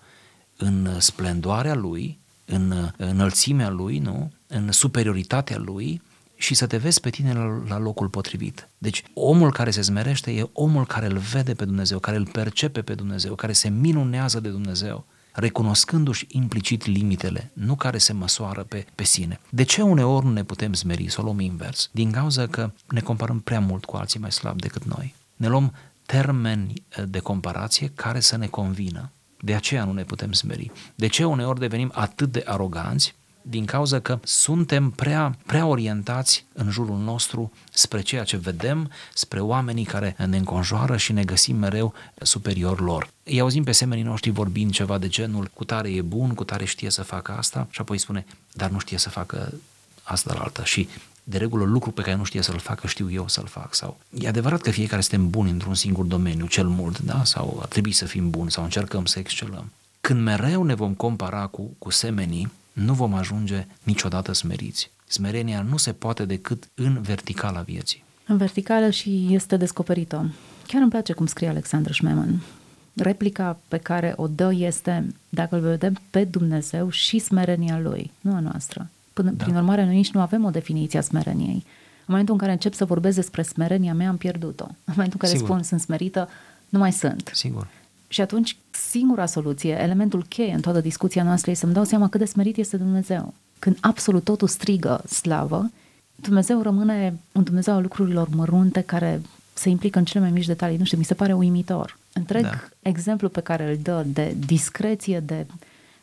în 0.58 0.90
splendoarea 1.00 1.74
Lui, 1.76 2.20
în 2.46 2.92
înălțimea 2.98 3.70
Lui, 3.70 4.00
nu? 4.00 4.32
în 4.48 4.72
superioritatea 4.72 5.58
Lui 5.58 6.02
și 6.46 6.54
să 6.54 6.68
te 6.68 6.78
vezi 6.78 7.00
pe 7.00 7.10
tine 7.10 7.34
la, 7.34 7.64
la 7.68 7.78
locul 7.78 8.10
potrivit. 8.10 8.70
Deci 8.78 9.04
omul 9.14 9.52
care 9.52 9.72
se 9.72 9.82
smerește 9.82 10.32
e 10.32 10.50
omul 10.54 10.86
care 10.86 11.06
îl 11.06 11.18
vede 11.18 11.54
pe 11.54 11.66
Dumnezeu, 11.66 12.00
care 12.00 12.18
îl 12.18 12.28
percepe 12.28 12.82
pe 12.82 12.94
Dumnezeu, 12.94 13.36
care 13.36 13.54
se 13.54 13.70
minunează 13.70 14.40
de 14.40 14.50
Dumnezeu 14.50 15.06
recunoscându-și 15.36 16.26
implicit 16.30 16.86
limitele, 16.86 17.52
nu 17.54 17.76
care 17.76 17.98
se 17.98 18.14
măsoară 18.14 18.64
pe, 18.64 18.86
pe 18.96 19.04
sine. 19.04 19.40
De 19.50 19.64
ce 19.64 19.82
uneori 19.82 20.26
nu 20.26 20.32
ne 20.32 20.44
putem 20.44 20.74
smeri, 20.74 21.10
să 21.10 21.22
o 21.22 21.24
luăm 21.24 21.40
invers? 21.40 21.90
Din 21.92 22.12
cauza 22.12 22.48
că 22.48 22.72
ne 22.88 23.00
comparăm 23.00 23.40
prea 23.40 23.60
mult 23.60 23.86
cu 23.86 23.96
alții 23.96 24.20
mai 24.20 24.32
slabi 24.32 24.62
decât 24.62 24.84
noi. 24.84 25.16
Ne 25.36 25.48
luăm 25.48 25.74
termeni 26.06 26.74
eh, 26.90 27.04
de 27.08 27.20
comparație 27.20 27.92
care 27.96 28.20
să 28.20 28.38
ne 28.38 28.48
convină. 28.48 29.12
De 29.40 29.56
aceea 29.56 29.86
nu 29.86 29.94
ne 29.94 30.04
putem 30.04 30.32
smeri. 30.32 30.72
De 30.96 31.08
ce 31.08 31.26
uneori 31.26 31.60
devenim 31.60 31.92
atât 31.94 32.32
de 32.32 32.44
aroganți? 32.46 33.16
Din 33.48 33.66
cauza 33.66 34.00
că 34.00 34.20
suntem 34.24 34.90
prea, 34.90 35.38
prea 35.46 35.66
orientați 35.66 36.46
în 36.54 36.70
jurul 36.70 36.98
nostru 36.98 37.52
spre 37.72 38.02
ceea 38.02 38.24
ce 38.24 38.38
vedem, 38.38 38.92
spre 39.14 39.40
oamenii 39.40 39.84
care 39.84 40.16
ne 40.28 40.38
înconjoară 40.38 40.98
și 40.98 41.14
ne 41.14 41.24
găsim 41.24 41.56
mereu 41.56 41.94
superior 42.22 42.82
lor. 42.82 43.10
Îi 43.24 43.40
auzim 43.40 43.64
pe 43.64 43.72
semenii 43.72 44.04
noștri 44.04 44.30
vorbind 44.30 44.72
ceva 44.72 44.98
de 44.98 45.08
genul, 45.08 45.50
cu 45.54 45.64
tare 45.64 45.90
e 45.90 46.02
bun, 46.02 46.34
cu 46.34 46.44
tare 46.44 46.66
știe 46.66 46.90
să 46.90 47.04
facă 47.04 47.32
asta 47.32 47.68
și 47.70 47.82
apoi 47.82 47.98
spune, 47.98 48.26
dar 48.54 48.70
nu 48.70 48.80
știe 48.80 48.98
să 48.98 49.10
facă 49.10 49.54
asta 50.04 50.34
la 50.34 50.40
altă 50.40 50.64
și 50.64 50.88
de 51.24 51.38
regulă 51.38 51.64
lucru 51.64 51.92
pe 51.92 52.02
care 52.02 52.16
nu 52.16 52.24
știe 52.24 52.42
să-l 52.42 52.60
facă, 52.60 52.88
știu 52.88 53.12
eu 53.12 53.28
să-l 53.28 53.48
fac. 53.48 53.74
Sau 53.74 53.98
e 54.20 54.28
adevărat 54.28 54.62
că 54.62 54.72
fiecare 54.72 55.02
suntem 55.02 55.30
buni 55.30 55.50
într-un 55.50 55.76
singur 55.76 56.06
domeniu, 56.06 56.48
cel 56.48 56.68
mult, 56.68 57.00
da? 57.00 57.24
Sau 57.24 57.58
ar 57.62 57.68
trebui 57.68 57.92
să 57.92 58.06
fim 58.06 58.30
buni 58.30 58.52
sau 58.52 58.64
încercăm 58.64 59.06
să 59.06 59.20
excelăm. 59.20 59.72
Când 60.02 60.22
mereu 60.22 60.64
ne 60.64 60.74
vom 60.74 60.94
compara 60.94 61.48
cu, 61.48 61.76
cu 61.78 61.90
semenii, 61.90 62.52
nu 62.76 62.94
vom 62.94 63.14
ajunge 63.14 63.68
niciodată 63.84 64.34
smeriți. 64.34 64.92
Smerenia 65.08 65.62
nu 65.62 65.78
se 65.78 65.94
poate 65.94 66.26
decât 66.26 66.70
în 66.74 67.02
verticala 67.02 67.62
vieții. 67.62 68.04
În 68.28 68.38
verticală 68.38 68.90
și 68.90 69.28
este 69.30 69.58
descoperită. 69.58 70.34
Chiar 70.68 70.82
îmi 70.82 70.90
place 70.90 71.14
cum 71.14 71.26
scrie 71.26 71.48
Alexandru 71.48 71.94
Schmemann. 71.94 72.42
Replica 72.94 73.60
pe 73.68 73.78
care 73.78 74.14
o 74.16 74.28
dă 74.28 74.54
este, 74.54 75.08
dacă 75.30 75.56
îl 75.56 75.62
vedem 75.62 76.00
pe 76.10 76.24
Dumnezeu 76.24 76.90
și 76.90 77.20
smerenia 77.20 77.80
Lui, 77.80 78.12
nu 78.22 78.36
a 78.36 78.40
noastră. 78.40 78.90
Până, 79.14 79.32
da. 79.32 79.44
Prin 79.44 79.56
urmare, 79.56 79.86
noi 79.86 79.96
nici 79.96 80.12
nu 80.12 80.22
avem 80.22 80.44
o 80.44 80.50
definiție 80.50 81.00
a 81.00 81.02
smereniei. 81.02 81.64
În 81.98 82.14
momentul 82.14 82.34
în 82.34 82.40
care 82.40 82.52
încep 82.52 82.74
să 82.74 82.86
vorbesc 82.86 83.16
despre 83.16 83.42
smerenia 83.42 83.94
mea, 83.94 84.10
am 84.10 84.18
pierdut-o. 84.18 84.66
În 84.68 84.94
momentul 84.96 85.20
în 85.22 85.28
care 85.28 85.32
Sigur. 85.32 85.48
spun 85.48 85.64
sunt 85.64 85.82
smerită, 85.82 86.30
nu 86.70 86.80
mai 86.80 86.92
sunt. 86.92 87.32
Sigur. 87.34 87.68
Și 88.08 88.22
atunci, 88.22 88.58
singura 88.72 89.26
soluție, 89.26 89.82
elementul 89.82 90.26
cheie 90.30 90.54
în 90.54 90.62
toată 90.62 90.80
discuția 90.80 91.24
noastră 91.24 91.52
este 91.52 91.64
să-mi 91.64 91.76
dau 91.76 91.84
seama 91.84 92.10
cât 92.10 92.20
de 92.20 92.26
smerit 92.26 92.58
este 92.58 92.78
Dumnezeu. 92.78 93.34
Când 93.60 93.78
absolut 93.82 94.24
totul 94.24 94.48
strigă 94.48 95.04
slavă, 95.08 95.70
Dumnezeu 96.16 96.62
rămâne 96.62 97.20
un 97.32 97.44
Dumnezeu 97.44 97.74
al 97.74 97.82
lucrurilor 97.82 98.28
mărunte 98.30 98.82
care 98.82 99.22
se 99.54 99.70
implică 99.70 99.98
în 99.98 100.06
cele 100.06 100.24
mai 100.24 100.32
mici 100.32 100.46
detalii. 100.46 100.78
Nu 100.78 100.84
știu, 100.84 100.98
mi 100.98 101.04
se 101.04 101.14
pare 101.14 101.34
uimitor. 101.34 101.98
Întreg 102.14 102.44
da. 102.44 102.50
exemplu 102.80 103.30
pe 103.30 103.42
care 103.42 103.70
îl 103.70 103.78
dă 103.82 104.04
de 104.08 104.36
discreție, 104.46 105.20
de 105.20 105.46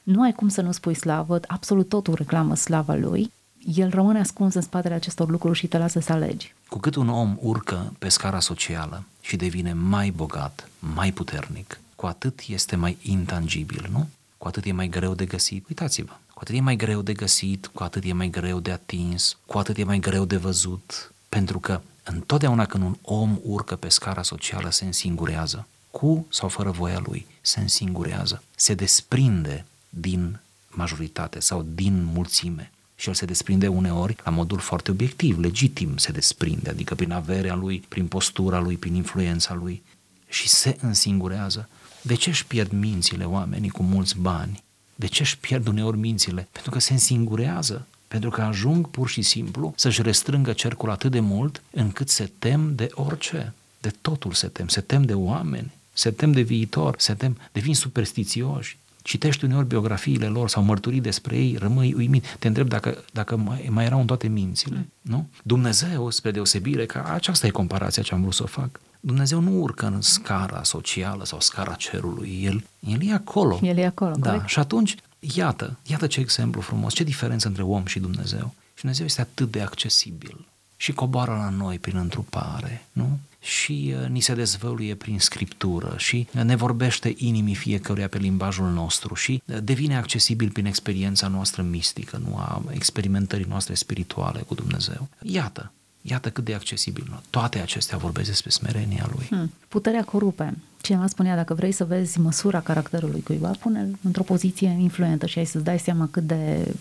nu 0.03 0.23
ai 0.23 0.33
cum 0.33 0.49
să 0.49 0.61
nu 0.61 0.73
spui 0.73 0.95
slavă, 0.95 1.41
absolut 1.47 1.89
totul 1.89 2.15
reclamă 2.15 2.55
slava 2.55 2.95
lui, 2.95 3.33
el 3.75 3.91
rămâne 3.91 4.19
ascuns 4.19 4.55
în 4.55 4.61
spatele 4.61 4.95
acestor 4.95 5.31
lucruri 5.31 5.59
și 5.59 5.67
te 5.67 5.79
lasă 5.79 6.01
să 6.01 6.13
alegi. 6.13 6.55
Cu 6.69 6.79
cât 6.79 6.95
un 6.95 7.09
om 7.09 7.37
urcă 7.41 7.93
pe 7.99 8.09
scara 8.09 8.41
socială 8.41 9.05
și 9.21 9.37
devine 9.37 9.73
mai 9.73 10.11
bogat, 10.11 10.69
mai 10.95 11.13
puternic, 11.13 11.81
cu 12.03 12.09
atât 12.09 12.41
este 12.47 12.77
mai 12.77 12.97
intangibil, 13.03 13.89
nu? 13.91 14.09
Cu 14.39 14.49
atât 14.49 14.65
e 14.65 14.73
mai 14.73 14.89
greu 14.89 15.15
de 15.15 15.25
găsit. 15.25 15.69
Uitați-vă, 15.69 16.13
cu 16.35 16.41
atât 16.41 16.55
e 16.55 16.61
mai 16.61 16.77
greu 16.77 17.03
de 17.03 17.13
găsit, 17.13 17.67
cu 17.67 17.83
atât 17.83 18.05
e 18.05 18.13
mai 18.13 18.29
greu 18.31 18.61
de 18.61 18.71
atins, 18.71 19.37
cu 19.47 19.59
atât 19.59 19.77
e 19.77 19.85
mai 19.85 19.99
greu 19.99 20.25
de 20.25 20.37
văzut, 20.37 21.13
pentru 21.29 21.59
că 21.59 21.81
întotdeauna 22.03 22.67
când 22.67 22.83
un 22.85 22.97
om 23.03 23.39
urcă 23.43 23.77
pe 23.77 23.89
scara 23.89 24.23
socială 24.23 24.71
se 24.71 24.85
însingurează, 24.85 25.67
cu 25.91 26.27
sau 26.31 26.49
fără 26.49 26.71
voia 26.71 27.03
lui, 27.07 27.27
se 27.41 27.61
însingurează, 27.61 28.43
se 28.57 28.75
desprinde 28.75 29.67
din 29.89 30.41
majoritate 30.69 31.41
sau 31.41 31.67
din 31.75 32.05
mulțime. 32.05 32.71
Și 32.95 33.09
el 33.09 33.15
se 33.15 33.25
desprinde 33.25 33.69
uneori 33.69 34.17
la 34.25 34.31
modul 34.31 34.59
foarte 34.59 34.91
obiectiv, 34.91 35.39
legitim 35.39 35.97
se 35.97 36.13
desprinde, 36.13 36.71
adică 36.71 36.95
prin 36.95 37.13
averea 37.13 37.55
lui, 37.55 37.85
prin 37.89 38.07
postura 38.07 38.59
lui, 38.59 38.77
prin 38.77 38.95
influența 38.95 39.55
lui 39.55 39.83
și 40.29 40.49
se 40.49 40.77
însingurează. 40.81 41.69
De 42.03 42.15
ce 42.15 42.29
își 42.29 42.47
pierd 42.47 42.73
mințile 42.73 43.25
oamenii 43.25 43.69
cu 43.69 43.83
mulți 43.83 44.19
bani? 44.19 44.63
De 44.95 45.07
ce 45.07 45.23
își 45.23 45.39
pierd 45.39 45.67
uneori 45.67 45.97
mințile? 45.97 46.49
Pentru 46.53 46.71
că 46.71 46.79
se 46.79 46.93
însingurează, 46.93 47.87
pentru 48.09 48.31
că 48.31 48.41
ajung 48.41 48.89
pur 48.89 49.09
și 49.09 49.23
simplu 49.23 49.73
să-și 49.77 50.03
restrângă 50.03 50.53
cercul 50.53 50.91
atât 50.91 51.11
de 51.11 51.21
mult 51.21 51.63
încât 51.71 52.09
se 52.09 52.31
tem 52.39 52.75
de 52.75 52.89
orice, 52.95 53.53
de 53.81 53.93
totul 54.01 54.33
se 54.33 54.47
tem, 54.47 54.69
se 54.69 54.81
tem 54.81 55.03
de 55.03 55.15
oameni, 55.15 55.73
se 55.93 56.11
tem 56.11 56.33
de 56.33 56.41
viitor, 56.41 56.95
se 56.99 57.15
tem, 57.15 57.39
devin 57.53 57.75
superstițioși, 57.75 58.79
citești 59.03 59.45
uneori 59.45 59.67
biografiile 59.67 60.27
lor 60.27 60.49
sau 60.49 60.63
mărturii 60.63 61.01
despre 61.01 61.37
ei, 61.37 61.57
rămâi 61.59 61.95
uimit. 61.95 62.37
Te 62.39 62.47
întreb 62.47 62.69
dacă, 62.69 63.05
dacă 63.13 63.37
mai, 63.37 63.69
mai 63.71 63.85
erau 63.85 64.01
în 64.01 64.07
toate 64.07 64.29
mințile. 64.29 64.77
Mm. 64.77 64.93
Nu? 65.01 65.29
Dumnezeu, 65.43 66.11
spre 66.11 66.31
deosebire, 66.31 66.87
că 66.87 67.05
aceasta 67.13 67.47
e 67.47 67.51
comparația 67.51 68.03
ce 68.03 68.15
am 68.15 68.21
vrut 68.21 68.35
să 68.35 68.43
o 68.43 68.47
fac. 68.47 68.81
Dumnezeu 69.05 69.41
nu 69.41 69.61
urcă 69.61 69.87
în 69.87 70.01
scara 70.01 70.63
socială 70.63 71.25
sau 71.25 71.41
scara 71.41 71.75
cerului. 71.75 72.41
El, 72.43 72.65
el 72.81 73.09
e 73.09 73.13
acolo. 73.13 73.61
El 73.63 73.77
e 73.77 73.87
acolo, 73.87 74.15
Da, 74.19 74.31
corect? 74.31 74.49
și 74.49 74.59
atunci, 74.59 74.97
iată, 75.19 75.77
iată 75.83 76.07
ce 76.07 76.21
exemplu 76.21 76.61
frumos, 76.61 76.95
ce 76.95 77.05
diferență 77.05 77.49
între 77.49 77.63
om 77.63 77.85
și 77.87 77.99
Dumnezeu. 77.99 78.55
Și 78.75 78.81
Dumnezeu 78.81 79.07
este 79.07 79.21
atât 79.21 79.51
de 79.51 79.61
accesibil 79.61 80.47
și 80.77 80.93
coboară 80.93 81.33
la 81.33 81.49
noi 81.49 81.79
prin 81.79 81.97
întrupare, 81.97 82.87
nu? 82.93 83.19
și 83.43 83.95
uh, 84.03 84.09
ni 84.09 84.21
se 84.21 84.35
dezvăluie 84.35 84.95
prin 84.95 85.19
scriptură 85.21 85.95
și 85.97 86.27
ne 86.31 86.57
vorbește 86.57 87.15
inimii 87.17 87.55
fiecăruia 87.55 88.09
pe 88.09 88.19
limbajul 88.19 88.71
nostru 88.71 89.15
și 89.15 89.43
uh, 89.45 89.57
devine 89.63 89.97
accesibil 89.97 90.51
prin 90.51 90.67
experiența 90.67 91.29
noastră 91.29 91.63
mistică, 91.63 92.21
nu 92.29 92.37
a 92.37 92.63
experimentării 92.71 93.47
noastre 93.49 93.75
spirituale 93.75 94.41
cu 94.41 94.55
Dumnezeu. 94.55 95.09
Iată, 95.23 95.73
Iată 96.03 96.31
cât 96.31 96.45
de 96.45 96.55
accesibil. 96.55 97.23
Toate 97.31 97.59
acestea 97.59 97.99
vorbesc 97.99 98.29
despre 98.29 98.51
smerenia 98.51 99.11
lui. 99.15 99.27
Hmm. 99.29 99.51
Puterea 99.69 100.05
corupe. 100.05 100.57
Cineva 100.81 101.07
spunea, 101.07 101.37
dacă 101.37 101.55
vrei 101.55 101.73
să 101.73 101.85
vezi 101.85 102.21
măsura 102.21 102.61
caracterului 102.61 103.23
cuiva, 103.23 103.49
pune-l 103.49 103.99
într-o 104.03 104.23
poziție 104.23 104.77
influentă 104.81 105.27
și 105.27 105.39
ai 105.39 105.45
să-ți 105.45 105.65
dai 105.65 105.79
seama 105.79 106.09
cât 106.11 106.23
de 106.23 106.75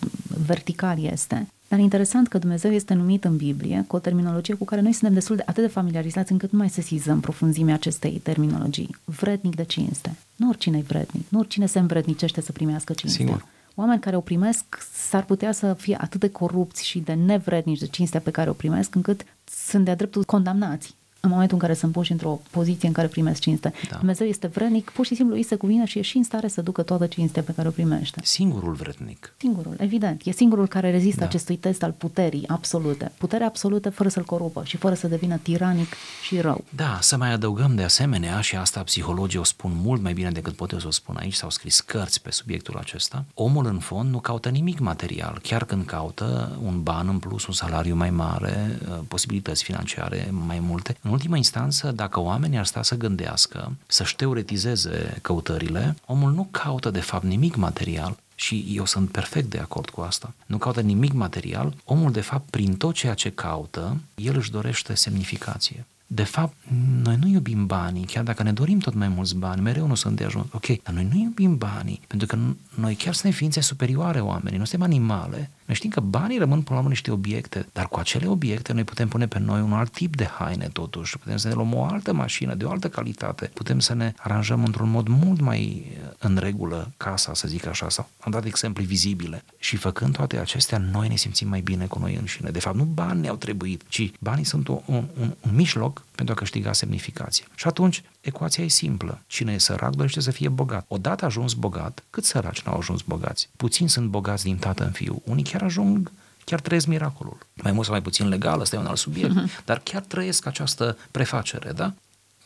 vertical 0.45 1.03
este. 1.03 1.47
Dar 1.67 1.79
interesant 1.79 2.27
că 2.27 2.37
Dumnezeu 2.37 2.71
este 2.71 2.93
numit 2.93 3.23
în 3.23 3.37
Biblie 3.37 3.83
cu 3.87 3.95
o 3.95 3.99
terminologie 3.99 4.53
cu 4.53 4.65
care 4.65 4.81
noi 4.81 4.91
suntem 4.91 5.13
destul 5.13 5.35
de 5.35 5.43
atât 5.45 5.63
de 5.63 5.69
familiarizați 5.69 6.31
încât 6.31 6.51
nu 6.51 6.57
mai 6.57 6.69
sesizăm 6.69 7.19
profunzimea 7.19 7.73
acestei 7.73 8.19
terminologii. 8.23 8.95
Vrednic 9.05 9.55
de 9.55 9.63
cinste. 9.63 10.15
Nu 10.35 10.49
oricine 10.49 10.77
e 10.77 10.81
vrednic, 10.81 11.29
nu 11.29 11.39
oricine 11.39 11.65
se 11.65 11.79
învrednicește 11.79 12.41
să 12.41 12.51
primească 12.51 12.93
cinste. 12.93 13.17
Sigur. 13.23 13.45
Oameni 13.75 13.99
care 13.99 14.15
o 14.15 14.21
primesc 14.21 14.65
s-ar 14.93 15.25
putea 15.25 15.51
să 15.51 15.73
fie 15.73 15.97
atât 16.01 16.19
de 16.19 16.29
corupți 16.29 16.85
și 16.85 16.99
de 16.99 17.13
nevrednici 17.13 17.79
de 17.79 17.87
cinstea 17.87 18.19
pe 18.19 18.31
care 18.31 18.49
o 18.49 18.53
primesc, 18.53 18.95
încât 18.95 19.23
sunt 19.43 19.85
de-a 19.85 19.95
dreptul 19.95 20.23
condamnați 20.23 20.95
în 21.21 21.29
momentul 21.29 21.53
în 21.53 21.61
care 21.61 21.73
sunt 21.73 21.91
puși 21.91 22.11
într-o 22.11 22.39
poziție 22.51 22.87
în 22.87 22.93
care 22.93 23.07
primesc 23.07 23.41
cinste. 23.41 23.73
Da. 23.89 23.97
Dumnezeu 23.97 24.27
este 24.27 24.47
vrednic, 24.47 24.89
pur 24.89 25.05
și 25.05 25.15
simplu 25.15 25.35
îi 25.35 25.43
se 25.43 25.55
cuvine 25.55 25.85
și 25.85 25.97
e 25.99 26.01
și 26.01 26.17
în 26.17 26.23
stare 26.23 26.47
să 26.47 26.61
ducă 26.61 26.81
toată 26.81 27.05
cinstea 27.05 27.41
pe 27.41 27.51
care 27.55 27.67
o 27.67 27.71
primește. 27.71 28.21
Singurul 28.23 28.73
vrednic. 28.73 29.33
Singurul, 29.37 29.75
evident. 29.77 30.21
E 30.25 30.31
singurul 30.31 30.67
care 30.67 30.91
rezistă 30.91 31.19
da. 31.19 31.25
acestui 31.25 31.55
test 31.55 31.83
al 31.83 31.91
puterii 31.91 32.47
absolute. 32.47 33.11
Puterea 33.17 33.47
absolută 33.47 33.89
fără 33.89 34.09
să-l 34.09 34.23
corupă 34.23 34.63
și 34.65 34.77
fără 34.77 34.95
să 34.95 35.07
devină 35.07 35.37
tiranic 35.37 35.93
și 36.23 36.39
rău. 36.39 36.63
Da, 36.69 36.97
să 37.01 37.17
mai 37.17 37.31
adăugăm 37.31 37.75
de 37.75 37.83
asemenea, 37.83 38.41
și 38.41 38.55
asta 38.55 38.83
psihologii 38.83 39.39
o 39.39 39.43
spun 39.43 39.71
mult 39.83 40.01
mai 40.01 40.13
bine 40.13 40.31
decât 40.31 40.53
pot 40.53 40.71
eu 40.71 40.79
să 40.79 40.87
o 40.87 40.91
spun 40.91 41.15
aici, 41.19 41.33
s-au 41.33 41.49
scris 41.49 41.79
cărți 41.79 42.21
pe 42.21 42.31
subiectul 42.31 42.77
acesta, 42.77 43.25
omul 43.33 43.65
în 43.65 43.79
fond 43.79 44.09
nu 44.09 44.19
caută 44.19 44.49
nimic 44.49 44.79
material, 44.79 45.39
chiar 45.43 45.65
când 45.65 45.85
caută 45.85 46.57
un 46.63 46.83
ban 46.83 47.07
în 47.07 47.19
plus, 47.19 47.47
un 47.47 47.53
salariu 47.53 47.95
mai 47.95 48.09
mare, 48.09 48.79
uh, 48.89 48.99
posibilități 49.07 49.63
financiare 49.63 50.27
mai 50.45 50.59
multe. 50.59 50.97
În 51.01 51.10
ultima 51.11 51.37
instanță, 51.37 51.91
dacă 51.91 52.19
oamenii 52.19 52.57
ar 52.57 52.65
sta 52.65 52.83
să 52.83 52.97
gândească, 52.97 53.75
să-și 53.87 54.15
teoretizeze 54.15 55.17
căutările, 55.21 55.95
omul 56.05 56.31
nu 56.31 56.47
caută 56.51 56.91
de 56.91 56.99
fapt 56.99 57.23
nimic 57.23 57.55
material, 57.55 58.17
și 58.35 58.65
eu 58.75 58.85
sunt 58.85 59.09
perfect 59.09 59.49
de 59.49 59.57
acord 59.57 59.89
cu 59.89 60.01
asta. 60.01 60.33
Nu 60.45 60.57
caută 60.57 60.81
nimic 60.81 61.11
material, 61.13 61.73
omul 61.85 62.11
de 62.11 62.21
fapt 62.21 62.49
prin 62.49 62.77
tot 62.77 62.93
ceea 62.93 63.13
ce 63.13 63.29
caută, 63.31 63.97
el 64.15 64.35
își 64.37 64.51
dorește 64.51 64.95
semnificație. 64.95 65.85
De 66.07 66.23
fapt, 66.23 66.55
noi 67.03 67.17
nu 67.21 67.27
iubim 67.27 67.65
banii, 67.65 68.05
chiar 68.05 68.23
dacă 68.23 68.43
ne 68.43 68.53
dorim 68.53 68.79
tot 68.79 68.93
mai 68.93 69.07
mulți 69.07 69.35
bani, 69.35 69.61
mereu 69.61 69.87
nu 69.87 69.95
sunt 69.95 70.15
de 70.15 70.23
ajuns. 70.23 70.45
Ok, 70.51 70.65
dar 70.83 70.93
noi 70.93 71.07
nu 71.11 71.19
iubim 71.19 71.57
banii, 71.57 72.01
pentru 72.07 72.27
că 72.27 72.37
noi 72.75 72.95
chiar 72.95 73.13
suntem 73.13 73.31
ființe 73.31 73.61
superioare 73.61 74.19
oamenii, 74.19 74.57
nu 74.57 74.65
suntem 74.65 74.87
animale. 74.87 75.49
Noi 75.71 75.79
Noi 75.79 75.89
știm 75.89 76.01
că 76.01 76.09
banii 76.09 76.37
rămân 76.37 76.61
până 76.61 76.69
la 76.69 76.77
urmă 76.77 76.89
niște 76.89 77.11
obiecte, 77.11 77.67
dar 77.73 77.87
cu 77.87 77.99
acele 77.99 78.27
obiecte 78.27 78.73
noi 78.73 78.83
putem 78.83 79.07
pune 79.07 79.27
pe 79.27 79.39
noi 79.39 79.61
un 79.61 79.73
alt 79.73 79.91
tip 79.91 80.15
de 80.15 80.25
haine 80.25 80.69
totuși, 80.73 81.17
putem 81.17 81.37
să 81.37 81.47
ne 81.47 81.53
luăm 81.53 81.73
o 81.73 81.83
altă 81.83 82.13
mașină 82.13 82.53
de 82.53 82.65
o 82.65 82.71
altă 82.71 82.89
calitate, 82.89 83.51
putem 83.53 83.79
să 83.79 83.93
ne 83.93 84.13
aranjăm 84.17 84.63
într-un 84.63 84.89
mod 84.89 85.07
mult 85.07 85.41
mai 85.41 85.91
în 86.17 86.37
regulă 86.37 86.91
casa, 86.97 87.33
să 87.33 87.47
zic 87.47 87.65
așa, 87.65 87.89
sau 87.89 88.09
am 88.19 88.31
dat 88.31 88.45
exemple 88.45 88.83
vizibile. 88.83 89.43
Și 89.59 89.75
făcând 89.75 90.15
toate 90.15 90.37
acestea, 90.37 90.77
noi 90.77 91.07
ne 91.07 91.15
simțim 91.15 91.47
mai 91.47 91.61
bine 91.61 91.85
cu 91.85 91.99
noi 91.99 92.15
înșine. 92.15 92.49
De 92.49 92.59
fapt, 92.59 92.75
nu 92.75 92.83
banii 92.83 93.29
au 93.29 93.35
trebuit, 93.35 93.81
ci 93.87 94.11
banii 94.19 94.43
sunt 94.43 94.67
un, 94.67 94.79
un, 94.85 95.03
un, 95.19 95.33
un 95.41 95.55
mijloc 95.55 96.03
pentru 96.15 96.33
a 96.33 96.37
câștiga 96.37 96.73
semnificație. 96.73 97.45
Și 97.55 97.67
atunci, 97.67 98.03
ecuația 98.21 98.63
e 98.63 98.67
simplă. 98.67 99.21
Cine 99.27 99.53
e 99.53 99.57
sărac 99.57 99.95
dorește 99.95 100.19
să 100.19 100.31
fie 100.31 100.49
bogat. 100.49 100.85
Odată 100.87 101.25
ajuns 101.25 101.53
bogat, 101.53 102.03
cât 102.09 102.25
săraci 102.25 102.61
n-au 102.61 102.77
ajuns 102.77 103.01
bogați? 103.01 103.49
Puțini 103.57 103.89
sunt 103.89 104.07
bogați 104.09 104.43
din 104.43 104.57
tată 104.57 104.83
în 104.83 104.91
fiu. 104.91 105.21
Unii 105.25 105.43
chiar 105.43 105.61
ajung 105.63 106.11
chiar 106.45 106.59
trăiesc 106.59 106.85
miracolul. 106.85 107.37
Mai 107.53 107.71
mult 107.71 107.85
sau 107.85 107.93
mai 107.93 108.03
puțin 108.03 108.27
legal, 108.27 108.59
ăsta 108.59 108.75
e 108.75 108.79
un 108.79 108.85
alt 108.85 108.97
subiect, 108.97 109.33
uh-huh. 109.33 109.65
dar 109.65 109.79
chiar 109.79 110.01
trăiesc 110.01 110.45
această 110.45 110.97
prefacere, 111.11 111.71
da? 111.71 111.93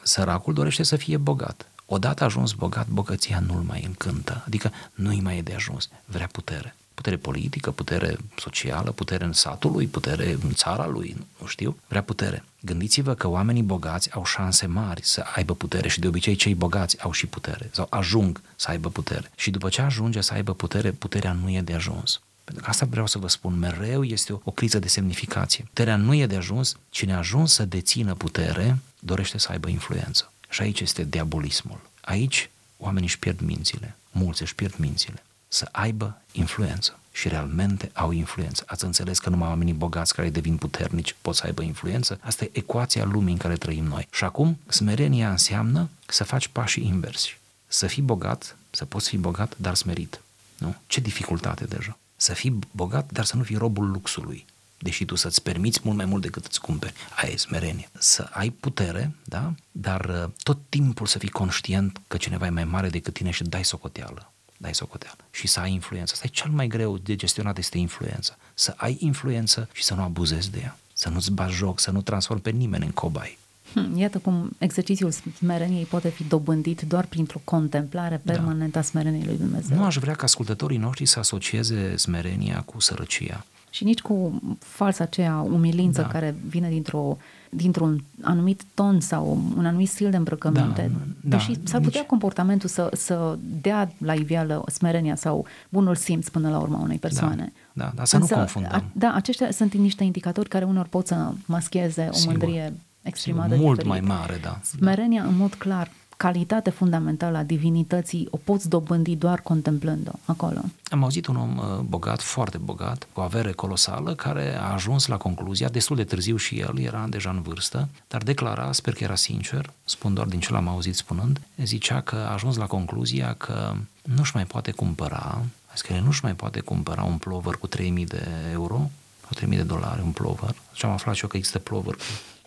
Săracul 0.01 0.53
dorește 0.53 0.84
să 0.84 0.96
fie 0.96 1.17
bogat. 1.17 1.70
Odată 1.86 2.24
ajuns 2.24 2.51
bogat, 2.51 2.88
bogăția 2.88 3.39
nu-l 3.39 3.62
mai 3.62 3.84
încântă, 3.86 4.44
adică 4.46 4.72
nu-i 4.94 5.22
mai 5.22 5.38
e 5.38 5.41
de 5.41 5.53
ajuns, 5.53 5.89
vrea 6.05 6.27
putere. 6.32 6.75
Putere 6.96 7.18
politică, 7.18 7.72
putere 7.72 8.18
socială, 8.38 8.92
putere 8.92 9.24
în 9.24 9.34
satul 9.34 9.72
lui, 9.72 9.88
putere 9.88 10.38
în 10.44 10.54
țara 10.54 10.88
lui, 10.88 11.16
nu 11.40 11.48
știu, 11.48 11.78
vrea 11.88 12.04
putere. 12.04 12.44
Gândiți-vă 12.60 13.14
că 13.14 13.28
oamenii 13.28 13.62
bogați 13.62 14.12
au 14.14 14.25
șanse 14.25 14.66
mari 14.66 15.02
să 15.04 15.24
aibă 15.36 15.54
putere 15.54 15.88
și 15.88 16.00
de 16.00 16.08
obicei 16.08 16.36
cei 16.36 16.56
bogați 16.56 17.02
au 17.02 17.12
și 17.12 17.25
putere 17.25 17.70
sau 17.72 17.88
ajung 17.90 18.42
să 18.56 18.70
aibă 18.70 18.90
putere. 18.90 19.32
Și 19.36 19.52
după 19.52 19.70
ce 19.70 19.82
ajunge 19.82 20.22
să 20.22 20.34
aibă 20.34 20.54
putere, 20.54 20.92
puterea 20.92 21.32
nu 21.32 21.50
e 21.50 21.62
de 21.62 21.74
ajuns. 21.74 22.22
Pentru 22.44 22.64
că 22.64 22.70
asta 22.70 22.86
vreau 22.86 23.08
să 23.08 23.18
vă 23.18 23.28
spun, 23.28 23.60
mereu 23.60 24.04
este 24.04 24.34
o, 24.34 24.40
o 24.44 24.52
criză 24.52 24.80
de 24.80 24.88
semnificație. 24.88 25.64
Puterea 25.64 25.96
nu 25.96 26.14
e 26.14 26.25
de 26.25 26.36
ajuns, 26.36 26.78
cine 26.90 27.14
a 27.14 27.18
ajuns 27.18 27.54
să 27.54 27.66
dețină 27.66 28.14
putere, 28.14 28.78
dorește 29.00 29.38
să 29.38 29.48
aibă 29.52 29.70
influență. 29.70 30.32
Și 30.50 30.62
aici 30.62 30.80
este 30.80 31.04
diabolismul. 31.04 31.80
Aici 32.02 32.50
oamenii 32.78 33.08
își 33.08 33.20
pierd 33.20 33.40
mințile, 33.40 33.96
mulți 34.12 34.42
își 34.42 34.56
pierd 34.56 34.75
mințile, 34.78 35.24
să 35.48 35.68
aibă 35.72 36.22
influență 36.32 37.00
și 37.12 37.28
realmente 37.28 37.92
au 37.94 38.12
influență. 38.12 38.64
Ați 38.68 38.84
înțeles 38.84 39.20
că 39.20 39.30
numai 39.30 39.48
oamenii 39.48 39.74
bogați 39.74 40.14
care 40.14 40.30
devin 40.30 40.58
puternici 40.58 41.16
pot 41.22 41.36
să 41.36 41.44
aibă 41.46 41.62
influență? 41.62 42.20
Asta 42.22 42.44
e 42.44 42.50
ecuația 42.54 43.06
lumii 43.06 43.34
în 43.34 43.40
care 43.40 43.56
trăim 43.56 43.84
noi. 43.84 44.08
Și 44.12 44.24
acum, 44.24 44.58
smerenia 44.68 45.30
înseamnă 45.30 45.90
să 46.08 46.24
faci 46.24 46.48
pașii 46.48 46.86
inversi. 46.86 47.38
Să 47.68 47.88
fii 47.88 48.02
bogat, 48.02 48.58
să 48.70 48.86
poți 48.86 49.10
fi 49.10 49.18
bogat, 49.18 49.54
dar 49.58 49.75
smerit. 49.75 50.22
Nu? 50.58 50.75
Ce 50.88 51.00
dificultate 51.00 51.66
deja. 51.66 51.98
Să 52.16 52.34
fii 52.34 52.60
bogat, 52.72 53.12
dar 53.12 53.25
să 53.25 53.36
nu 53.36 53.44
fii 53.44 53.56
robul 53.56 53.92
luxului 53.92 54.46
deși 54.78 55.06
tu 55.06 55.16
să-ți 55.16 55.42
permiți 55.42 55.80
mult 55.84 55.98
mai 55.98 56.06
mult 56.06 56.22
decât 56.22 56.46
îți 56.46 56.62
cumperi. 56.62 56.94
Aia 57.16 57.32
e 57.32 57.38
smerenie. 57.38 57.90
Să 57.98 58.30
ai 58.32 58.50
putere, 58.50 59.16
da? 59.24 59.54
Dar 59.72 60.06
uh, 60.06 60.30
tot 60.44 60.58
timpul 60.70 61.06
să 61.06 61.18
fii 61.18 61.30
conștient 61.30 62.02
că 62.08 62.18
cineva 62.18 62.46
e 62.46 62.50
mai 62.50 62.64
mare 62.64 62.90
decât 62.90 63.14
tine 63.14 63.32
și 63.32 63.44
dai 63.44 63.66
socoteală. 63.66 64.34
Dai 64.57 64.75
socoteală. 64.75 65.17
Și 65.31 65.47
să 65.47 65.59
ai 65.59 65.71
influență. 65.71 66.12
Asta 66.13 66.25
e 66.27 66.33
cel 66.33 66.50
mai 66.50 66.67
greu 66.67 66.97
de 66.97 67.15
gestionat, 67.15 67.57
este 67.57 67.77
influența. 67.77 68.38
Să 68.53 68.74
ai 68.77 68.97
influență 69.00 69.69
și 69.71 69.83
să 69.83 69.93
nu 69.93 70.01
abuzezi 70.01 70.51
de 70.51 70.59
ea. 70.59 70.77
Să 70.93 71.09
nu-ți 71.09 71.31
bagi 71.31 71.55
joc, 71.55 71.79
să 71.79 71.91
nu 71.91 72.01
transformi 72.01 72.41
pe 72.41 72.50
nimeni 72.50 72.85
în 72.85 72.91
cobai. 72.91 73.38
Hmm, 73.74 73.98
iată 73.98 74.17
cum 74.17 74.50
exercițiul 74.57 75.12
smereniei 75.12 75.84
poate 75.84 76.10
fi 76.10 76.24
dobândit 76.24 76.81
doar 76.81 77.05
printr-o 77.05 77.41
contemplare 77.43 78.22
da. 78.24 78.31
permanentă 78.31 78.74
da. 78.74 78.79
a 78.79 78.84
smereniei 78.84 79.25
lui 79.25 79.38
Dumnezeu. 79.38 79.77
Nu 79.77 79.84
aș 79.84 79.98
vrea 79.98 80.13
ca 80.13 80.24
ascultătorii 80.24 80.77
noștri 80.77 81.05
să 81.05 81.19
asocieze 81.19 81.95
smerenia 81.98 82.62
cu 82.62 82.79
sărăcia 82.79 83.45
și 83.75 83.84
nici 83.84 84.01
cu 84.01 84.41
falsa 84.60 85.03
aceea 85.03 85.36
umilință 85.36 86.01
da. 86.01 86.07
care 86.07 86.36
vine 86.48 86.69
dintr-o, 86.69 87.17
dintr-un 87.50 88.03
anumit 88.22 88.62
ton 88.74 89.00
sau 89.00 89.41
un 89.57 89.65
anumit 89.65 89.89
stil 89.89 90.10
de 90.10 90.17
îmbrăcăminte. 90.17 90.91
Da, 91.22 91.38
Deși 91.38 91.51
da, 91.51 91.60
s-ar 91.63 91.81
putea 91.81 92.00
nici... 92.00 92.10
comportamentul 92.10 92.69
să, 92.69 92.89
să 92.93 93.38
dea 93.62 93.91
la 93.98 94.13
iveală 94.13 94.63
smerenia 94.72 95.15
sau 95.15 95.45
bunul 95.69 95.95
simț 95.95 96.27
până 96.27 96.50
la 96.50 96.60
urma 96.60 96.79
unei 96.79 96.98
persoane. 96.98 97.53
Da, 97.74 97.84
da, 97.84 97.91
da 97.95 98.05
să 98.05 98.15
Însă, 98.15 98.34
nu 98.34 98.39
confundăm. 98.39 98.72
A, 98.74 98.84
da, 98.93 99.13
aceștia 99.13 99.51
sunt 99.51 99.74
niște 99.74 100.03
indicatori 100.03 100.50
care 100.50 100.65
unor 100.65 100.86
pot 100.86 101.07
să 101.07 101.31
mascheze 101.45 102.10
o 102.12 102.17
mândrie 102.25 102.74
exprimată 103.05 103.50
Sigur, 103.50 103.65
Mult 103.65 103.83
diferit. 103.83 104.07
mai 104.07 104.17
mare, 104.17 104.39
da. 104.41 104.59
Smerenia, 104.63 105.21
da. 105.21 105.27
în 105.27 105.35
mod 105.35 105.53
clar, 105.53 105.91
calitate 106.17 106.69
fundamentală 106.69 107.38
a 107.38 107.43
divinității 107.43 108.27
o 108.29 108.38
poți 108.38 108.69
dobândi 108.69 109.15
doar 109.15 109.39
contemplând-o 109.39 110.12
acolo. 110.25 110.59
Am 110.89 111.03
auzit 111.03 111.25
un 111.27 111.35
om 111.35 111.57
uh, 111.57 111.79
bogat, 111.79 112.21
foarte 112.21 112.57
bogat, 112.57 113.07
cu 113.13 113.21
avere 113.21 113.51
colosală, 113.51 114.15
care 114.15 114.57
a 114.57 114.74
ajuns 114.74 115.07
la 115.07 115.18
concluzia, 115.18 115.70
destul 115.70 115.96
de 115.96 116.03
târziu 116.03 116.35
și 116.35 116.59
el, 116.59 116.79
era 116.79 117.05
deja 117.09 117.29
în 117.29 117.41
vârstă, 117.41 117.87
dar 118.07 118.24
declara, 118.24 118.72
sper 118.72 118.94
că 118.94 119.03
era 119.03 119.15
sincer, 119.15 119.74
spun 119.83 120.13
doar 120.13 120.27
din 120.27 120.39
ce 120.39 120.51
l-am 120.51 120.68
auzit 120.68 120.96
spunând, 120.96 121.41
zicea 121.63 122.01
că 122.01 122.15
a 122.15 122.33
ajuns 122.33 122.55
la 122.55 122.65
concluzia 122.65 123.33
că 123.33 123.75
nu-și 124.01 124.31
mai 124.33 124.46
poate 124.46 124.72
cumpăra, 124.72 125.41
că 125.87 125.94
nu-și 126.03 126.24
mai 126.24 126.35
poate 126.35 126.59
cumpăra 126.59 127.03
un 127.03 127.18
plover 127.18 127.53
cu 127.53 127.68
3000 127.68 128.05
de 128.05 128.27
euro, 128.51 128.89
cu 129.27 129.33
3000 129.33 129.57
de 129.57 129.63
dolari 129.63 130.01
un 130.01 130.11
plover. 130.11 130.55
Și 130.74 130.85
am 130.85 130.91
aflat 130.91 131.15
și 131.15 131.24
eu 131.24 131.29
că 131.29 131.37
există 131.37 131.59
plover 131.59 131.96
cu 131.96 132.01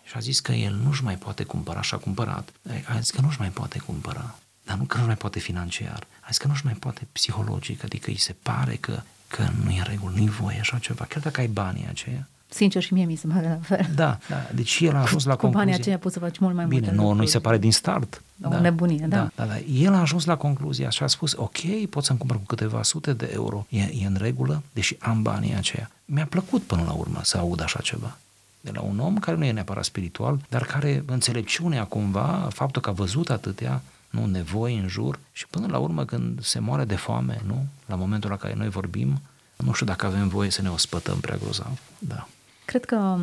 și 0.09 0.15
a 0.15 0.19
zis 0.19 0.39
că 0.39 0.51
el 0.51 0.79
nu-și 0.83 1.03
mai 1.03 1.15
poate 1.15 1.43
cumpăra 1.43 1.81
și 1.81 1.93
a 1.93 1.97
cumpărat. 1.97 2.49
A 2.95 2.99
zis 2.99 3.09
că 3.11 3.21
nu-și 3.21 3.39
mai 3.39 3.49
poate 3.49 3.79
cumpăra, 3.79 4.35
dar 4.65 4.77
nu 4.77 4.83
că 4.83 4.95
nu-și 4.95 5.07
mai 5.07 5.17
poate 5.17 5.39
financiar. 5.39 6.07
A 6.21 6.25
zis 6.27 6.37
că 6.37 6.47
nu-și 6.47 6.65
mai 6.65 6.73
poate 6.73 7.07
psihologic, 7.11 7.83
adică 7.83 8.09
îi 8.09 8.17
se 8.17 8.35
pare 8.43 8.75
că, 8.75 9.01
că 9.27 9.47
nu 9.63 9.71
e 9.71 9.77
în 9.77 9.85
regulă, 9.87 10.13
nu-i 10.15 10.29
voie 10.29 10.59
așa 10.59 10.77
ceva, 10.77 11.05
chiar 11.09 11.21
dacă 11.21 11.39
ai 11.41 11.47
banii 11.47 11.87
aceia. 11.89 12.27
Sincer 12.51 12.81
și 12.81 12.93
mie 12.93 13.05
mi 13.05 13.15
se 13.15 13.27
pare 13.27 13.47
la 13.47 13.59
fel. 13.61 13.87
Da, 13.95 14.17
da. 14.29 14.47
deci 14.53 14.79
el 14.81 14.95
a 14.95 15.01
ajuns 15.01 15.23
la 15.25 15.33
Cu 15.33 15.39
concluzie. 15.39 15.65
banii 15.65 15.81
aceia 15.81 15.97
poți 15.97 16.13
să 16.13 16.19
faci 16.19 16.37
mult 16.37 16.55
mai 16.55 16.65
Bine, 16.65 16.79
multe 16.85 16.95
nu, 16.95 17.11
nu-i 17.11 17.27
se 17.27 17.39
pare 17.39 17.57
din 17.57 17.71
start. 17.71 18.21
O 18.43 18.49
da, 18.49 18.59
nebunie, 18.59 19.05
da. 19.09 19.17
Da, 19.17 19.31
da, 19.35 19.45
da. 19.45 19.57
El 19.57 19.93
a 19.93 19.99
ajuns 19.99 20.25
la 20.25 20.35
concluzia 20.35 20.89
și 20.89 21.03
a 21.03 21.07
spus, 21.07 21.33
ok, 21.35 21.85
pot 21.89 22.03
să-mi 22.03 22.19
cumpăr 22.19 22.37
cu 22.37 22.43
câteva 22.43 22.83
sute 22.83 23.13
de 23.13 23.29
euro, 23.33 23.65
e, 23.69 23.81
e 23.81 24.05
în 24.05 24.17
regulă, 24.19 24.63
deși 24.73 24.95
am 24.99 25.21
banii 25.21 25.55
aceia. 25.55 25.89
Mi-a 26.05 26.25
plăcut 26.25 26.61
până 26.61 26.83
la 26.85 26.91
urmă 26.91 27.19
să 27.23 27.37
aud 27.37 27.61
așa 27.61 27.79
ceva 27.81 28.17
de 28.61 28.71
la 28.73 28.81
un 28.81 28.99
om 28.99 29.17
care 29.17 29.37
nu 29.37 29.45
e 29.45 29.51
neapărat 29.51 29.83
spiritual, 29.83 30.39
dar 30.49 30.65
care 30.65 31.03
înțelepciunea 31.05 31.83
cumva, 31.83 32.47
faptul 32.53 32.81
că 32.81 32.89
a 32.89 32.93
văzut 32.93 33.29
atâtea 33.29 33.81
nu, 34.09 34.25
nevoi 34.25 34.77
în 34.77 34.87
jur 34.87 35.19
și 35.31 35.47
până 35.47 35.67
la 35.67 35.77
urmă 35.77 36.05
când 36.05 36.43
se 36.43 36.59
moare 36.59 36.83
de 36.83 36.95
foame, 36.95 37.41
nu, 37.45 37.65
la 37.85 37.95
momentul 37.95 38.29
la 38.29 38.37
care 38.37 38.53
noi 38.53 38.69
vorbim, 38.69 39.21
nu 39.55 39.73
știu 39.73 39.85
dacă 39.85 40.05
avem 40.05 40.27
voie 40.27 40.49
să 40.49 40.61
ne 40.61 40.69
ospătăm 40.69 41.19
prea 41.19 41.37
grozav. 41.37 41.79
Da. 41.99 42.27
Cred 42.65 42.85
că 42.85 43.17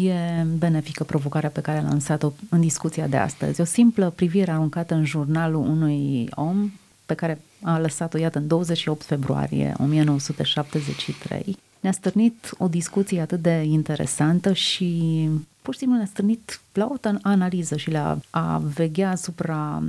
e 0.00 0.42
benefică 0.56 1.04
provocarea 1.04 1.50
pe 1.50 1.60
care 1.60 1.78
a 1.78 1.82
lansat-o 1.82 2.32
în 2.50 2.60
discuția 2.60 3.06
de 3.06 3.16
astăzi. 3.16 3.60
O 3.60 3.64
simplă 3.64 4.10
privire 4.10 4.50
aruncată 4.50 4.94
în 4.94 5.04
jurnalul 5.04 5.66
unui 5.66 6.28
om 6.34 6.70
pe 7.06 7.14
care 7.14 7.40
a 7.62 7.78
lăsat-o, 7.78 8.18
iată, 8.18 8.38
în 8.38 8.46
28 8.46 9.04
februarie 9.04 9.74
1973, 9.78 11.58
ne-a 11.86 11.94
stârnit 11.94 12.50
o 12.58 12.68
discuție 12.68 13.20
atât 13.20 13.42
de 13.42 13.62
interesantă 13.62 14.52
și 14.52 15.28
pur 15.62 15.72
și 15.72 15.78
simplu 15.78 15.96
ne-a 15.96 16.06
stârnit 16.06 16.60
la 16.72 16.88
o 16.90 16.94
analiză 17.22 17.76
și 17.76 17.90
la 17.90 18.18
a 18.30 18.58
veghea 18.58 19.10
asupra 19.10 19.82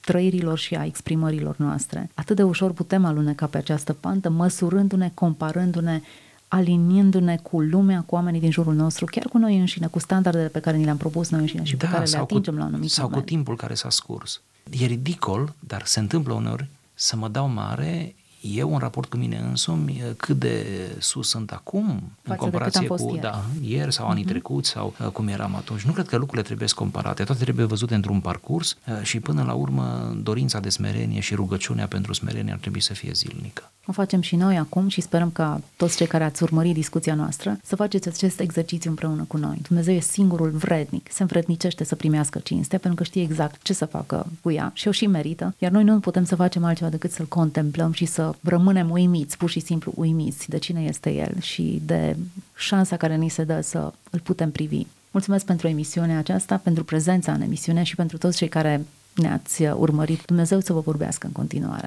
trăirilor 0.00 0.58
și 0.58 0.74
a 0.74 0.84
exprimărilor 0.84 1.54
noastre. 1.58 2.10
Atât 2.14 2.36
de 2.36 2.42
ușor 2.42 2.72
putem 2.72 3.04
aluneca 3.04 3.46
pe 3.46 3.56
această 3.56 3.92
pantă, 3.92 4.28
măsurându-ne, 4.30 5.10
comparându-ne, 5.14 6.00
aliniindu-ne 6.48 7.36
cu 7.36 7.60
lumea, 7.60 8.02
cu 8.06 8.14
oamenii 8.14 8.40
din 8.40 8.50
jurul 8.50 8.74
nostru, 8.74 9.04
chiar 9.04 9.24
cu 9.24 9.38
noi 9.38 9.58
înșine, 9.58 9.86
cu 9.86 9.98
standardele 9.98 10.48
pe 10.48 10.60
care 10.60 10.76
ni 10.76 10.84
le-am 10.84 10.96
propus 10.96 11.30
noi 11.30 11.40
înșine 11.40 11.64
și 11.64 11.76
da, 11.76 11.86
pe 11.86 11.92
care 11.92 12.06
le 12.10 12.18
atingem 12.18 12.52
cu, 12.52 12.58
la 12.58 12.64
un 12.64 12.72
anumit 12.72 12.90
Sau 12.90 13.04
moment. 13.04 13.22
cu 13.22 13.28
timpul 13.28 13.56
care 13.56 13.74
s-a 13.74 13.90
scurs. 13.90 14.40
E 14.70 14.86
ridicol, 14.86 15.54
dar 15.58 15.84
se 15.84 16.00
întâmplă 16.00 16.32
uneori 16.32 16.66
să 16.94 17.16
mă 17.16 17.28
dau 17.28 17.48
mare 17.48 18.14
eu 18.52 18.72
în 18.72 18.78
raport 18.78 19.10
cu 19.10 19.16
mine 19.16 19.38
însumi 19.38 20.02
cât 20.16 20.38
de 20.38 20.66
sus 20.98 21.28
sunt 21.28 21.50
acum 21.50 21.86
Față 21.86 22.10
în 22.22 22.36
comparație 22.36 22.86
cu 22.86 23.08
ieri. 23.08 23.20
Da, 23.20 23.44
ieri 23.60 23.92
sau 23.92 24.08
anii 24.08 24.24
uh-huh. 24.24 24.28
trecuți 24.28 24.70
sau 24.70 24.94
uh, 25.00 25.06
cum 25.06 25.28
eram 25.28 25.54
atunci. 25.54 25.80
Nu 25.80 25.92
cred 25.92 26.06
că 26.06 26.16
lucrurile 26.16 26.46
trebuie 26.46 26.68
comparate, 26.74 27.24
toate 27.24 27.42
trebuie 27.42 27.64
văzute 27.64 27.94
într-un 27.94 28.20
parcurs 28.20 28.76
uh, 28.88 29.02
și 29.02 29.20
până 29.20 29.42
la 29.42 29.52
urmă 29.52 30.16
dorința 30.22 30.60
de 30.60 30.68
smerenie 30.68 31.20
și 31.20 31.34
rugăciunea 31.34 31.86
pentru 31.86 32.12
smerenie 32.12 32.52
ar 32.52 32.58
trebui 32.58 32.80
să 32.80 32.94
fie 32.94 33.12
zilnică. 33.12 33.72
O 33.86 33.92
facem 33.92 34.20
și 34.20 34.36
noi 34.36 34.56
acum 34.56 34.88
și 34.88 35.00
sperăm 35.00 35.30
ca 35.30 35.60
toți 35.76 35.96
cei 35.96 36.06
care 36.06 36.24
ați 36.24 36.42
urmărit 36.42 36.74
discuția 36.74 37.14
noastră 37.14 37.58
să 37.62 37.76
faceți 37.76 38.08
acest 38.08 38.40
exercițiu 38.40 38.90
împreună 38.90 39.24
cu 39.28 39.36
noi. 39.36 39.58
Dumnezeu 39.66 39.94
e 39.94 40.00
singurul 40.00 40.50
vrednic, 40.50 41.08
se 41.12 41.22
învrednicește 41.22 41.84
să 41.84 41.94
primească 41.94 42.38
cinstea 42.38 42.78
pentru 42.78 43.02
că 43.02 43.08
știe 43.08 43.22
exact 43.22 43.62
ce 43.62 43.72
să 43.72 43.84
facă 43.84 44.26
cu 44.42 44.50
ea 44.50 44.70
și 44.74 44.88
o 44.88 44.90
și 44.90 45.06
merită, 45.06 45.54
iar 45.58 45.70
noi 45.70 45.84
nu 45.84 46.00
putem 46.00 46.24
să 46.24 46.36
facem 46.36 46.64
altceva 46.64 46.90
decât 46.90 47.10
să-L 47.10 47.26
contemplăm 47.26 47.92
și 47.92 48.04
să 48.04 48.34
rămânem 48.42 48.90
uimiți, 48.90 49.36
pur 49.36 49.50
și 49.50 49.60
simplu 49.60 49.92
uimiți 49.96 50.48
de 50.48 50.58
cine 50.58 50.80
este 50.80 51.10
El 51.10 51.40
și 51.40 51.82
de 51.84 52.16
șansa 52.56 52.96
care 52.96 53.16
ni 53.16 53.28
se 53.28 53.44
dă 53.44 53.60
să 53.60 53.92
îl 54.10 54.20
putem 54.20 54.50
privi. 54.50 54.86
Mulțumesc 55.10 55.44
pentru 55.44 55.68
emisiunea 55.68 56.18
aceasta, 56.18 56.56
pentru 56.56 56.84
prezența 56.84 57.32
în 57.32 57.40
emisiune 57.40 57.82
și 57.82 57.94
pentru 57.94 58.18
toți 58.18 58.36
cei 58.36 58.48
care 58.48 58.84
ne-ați 59.14 59.62
urmărit. 59.62 60.22
Dumnezeu 60.24 60.60
să 60.60 60.72
vă 60.72 60.80
vorbească 60.80 61.26
în 61.26 61.32
continuare. 61.32 61.82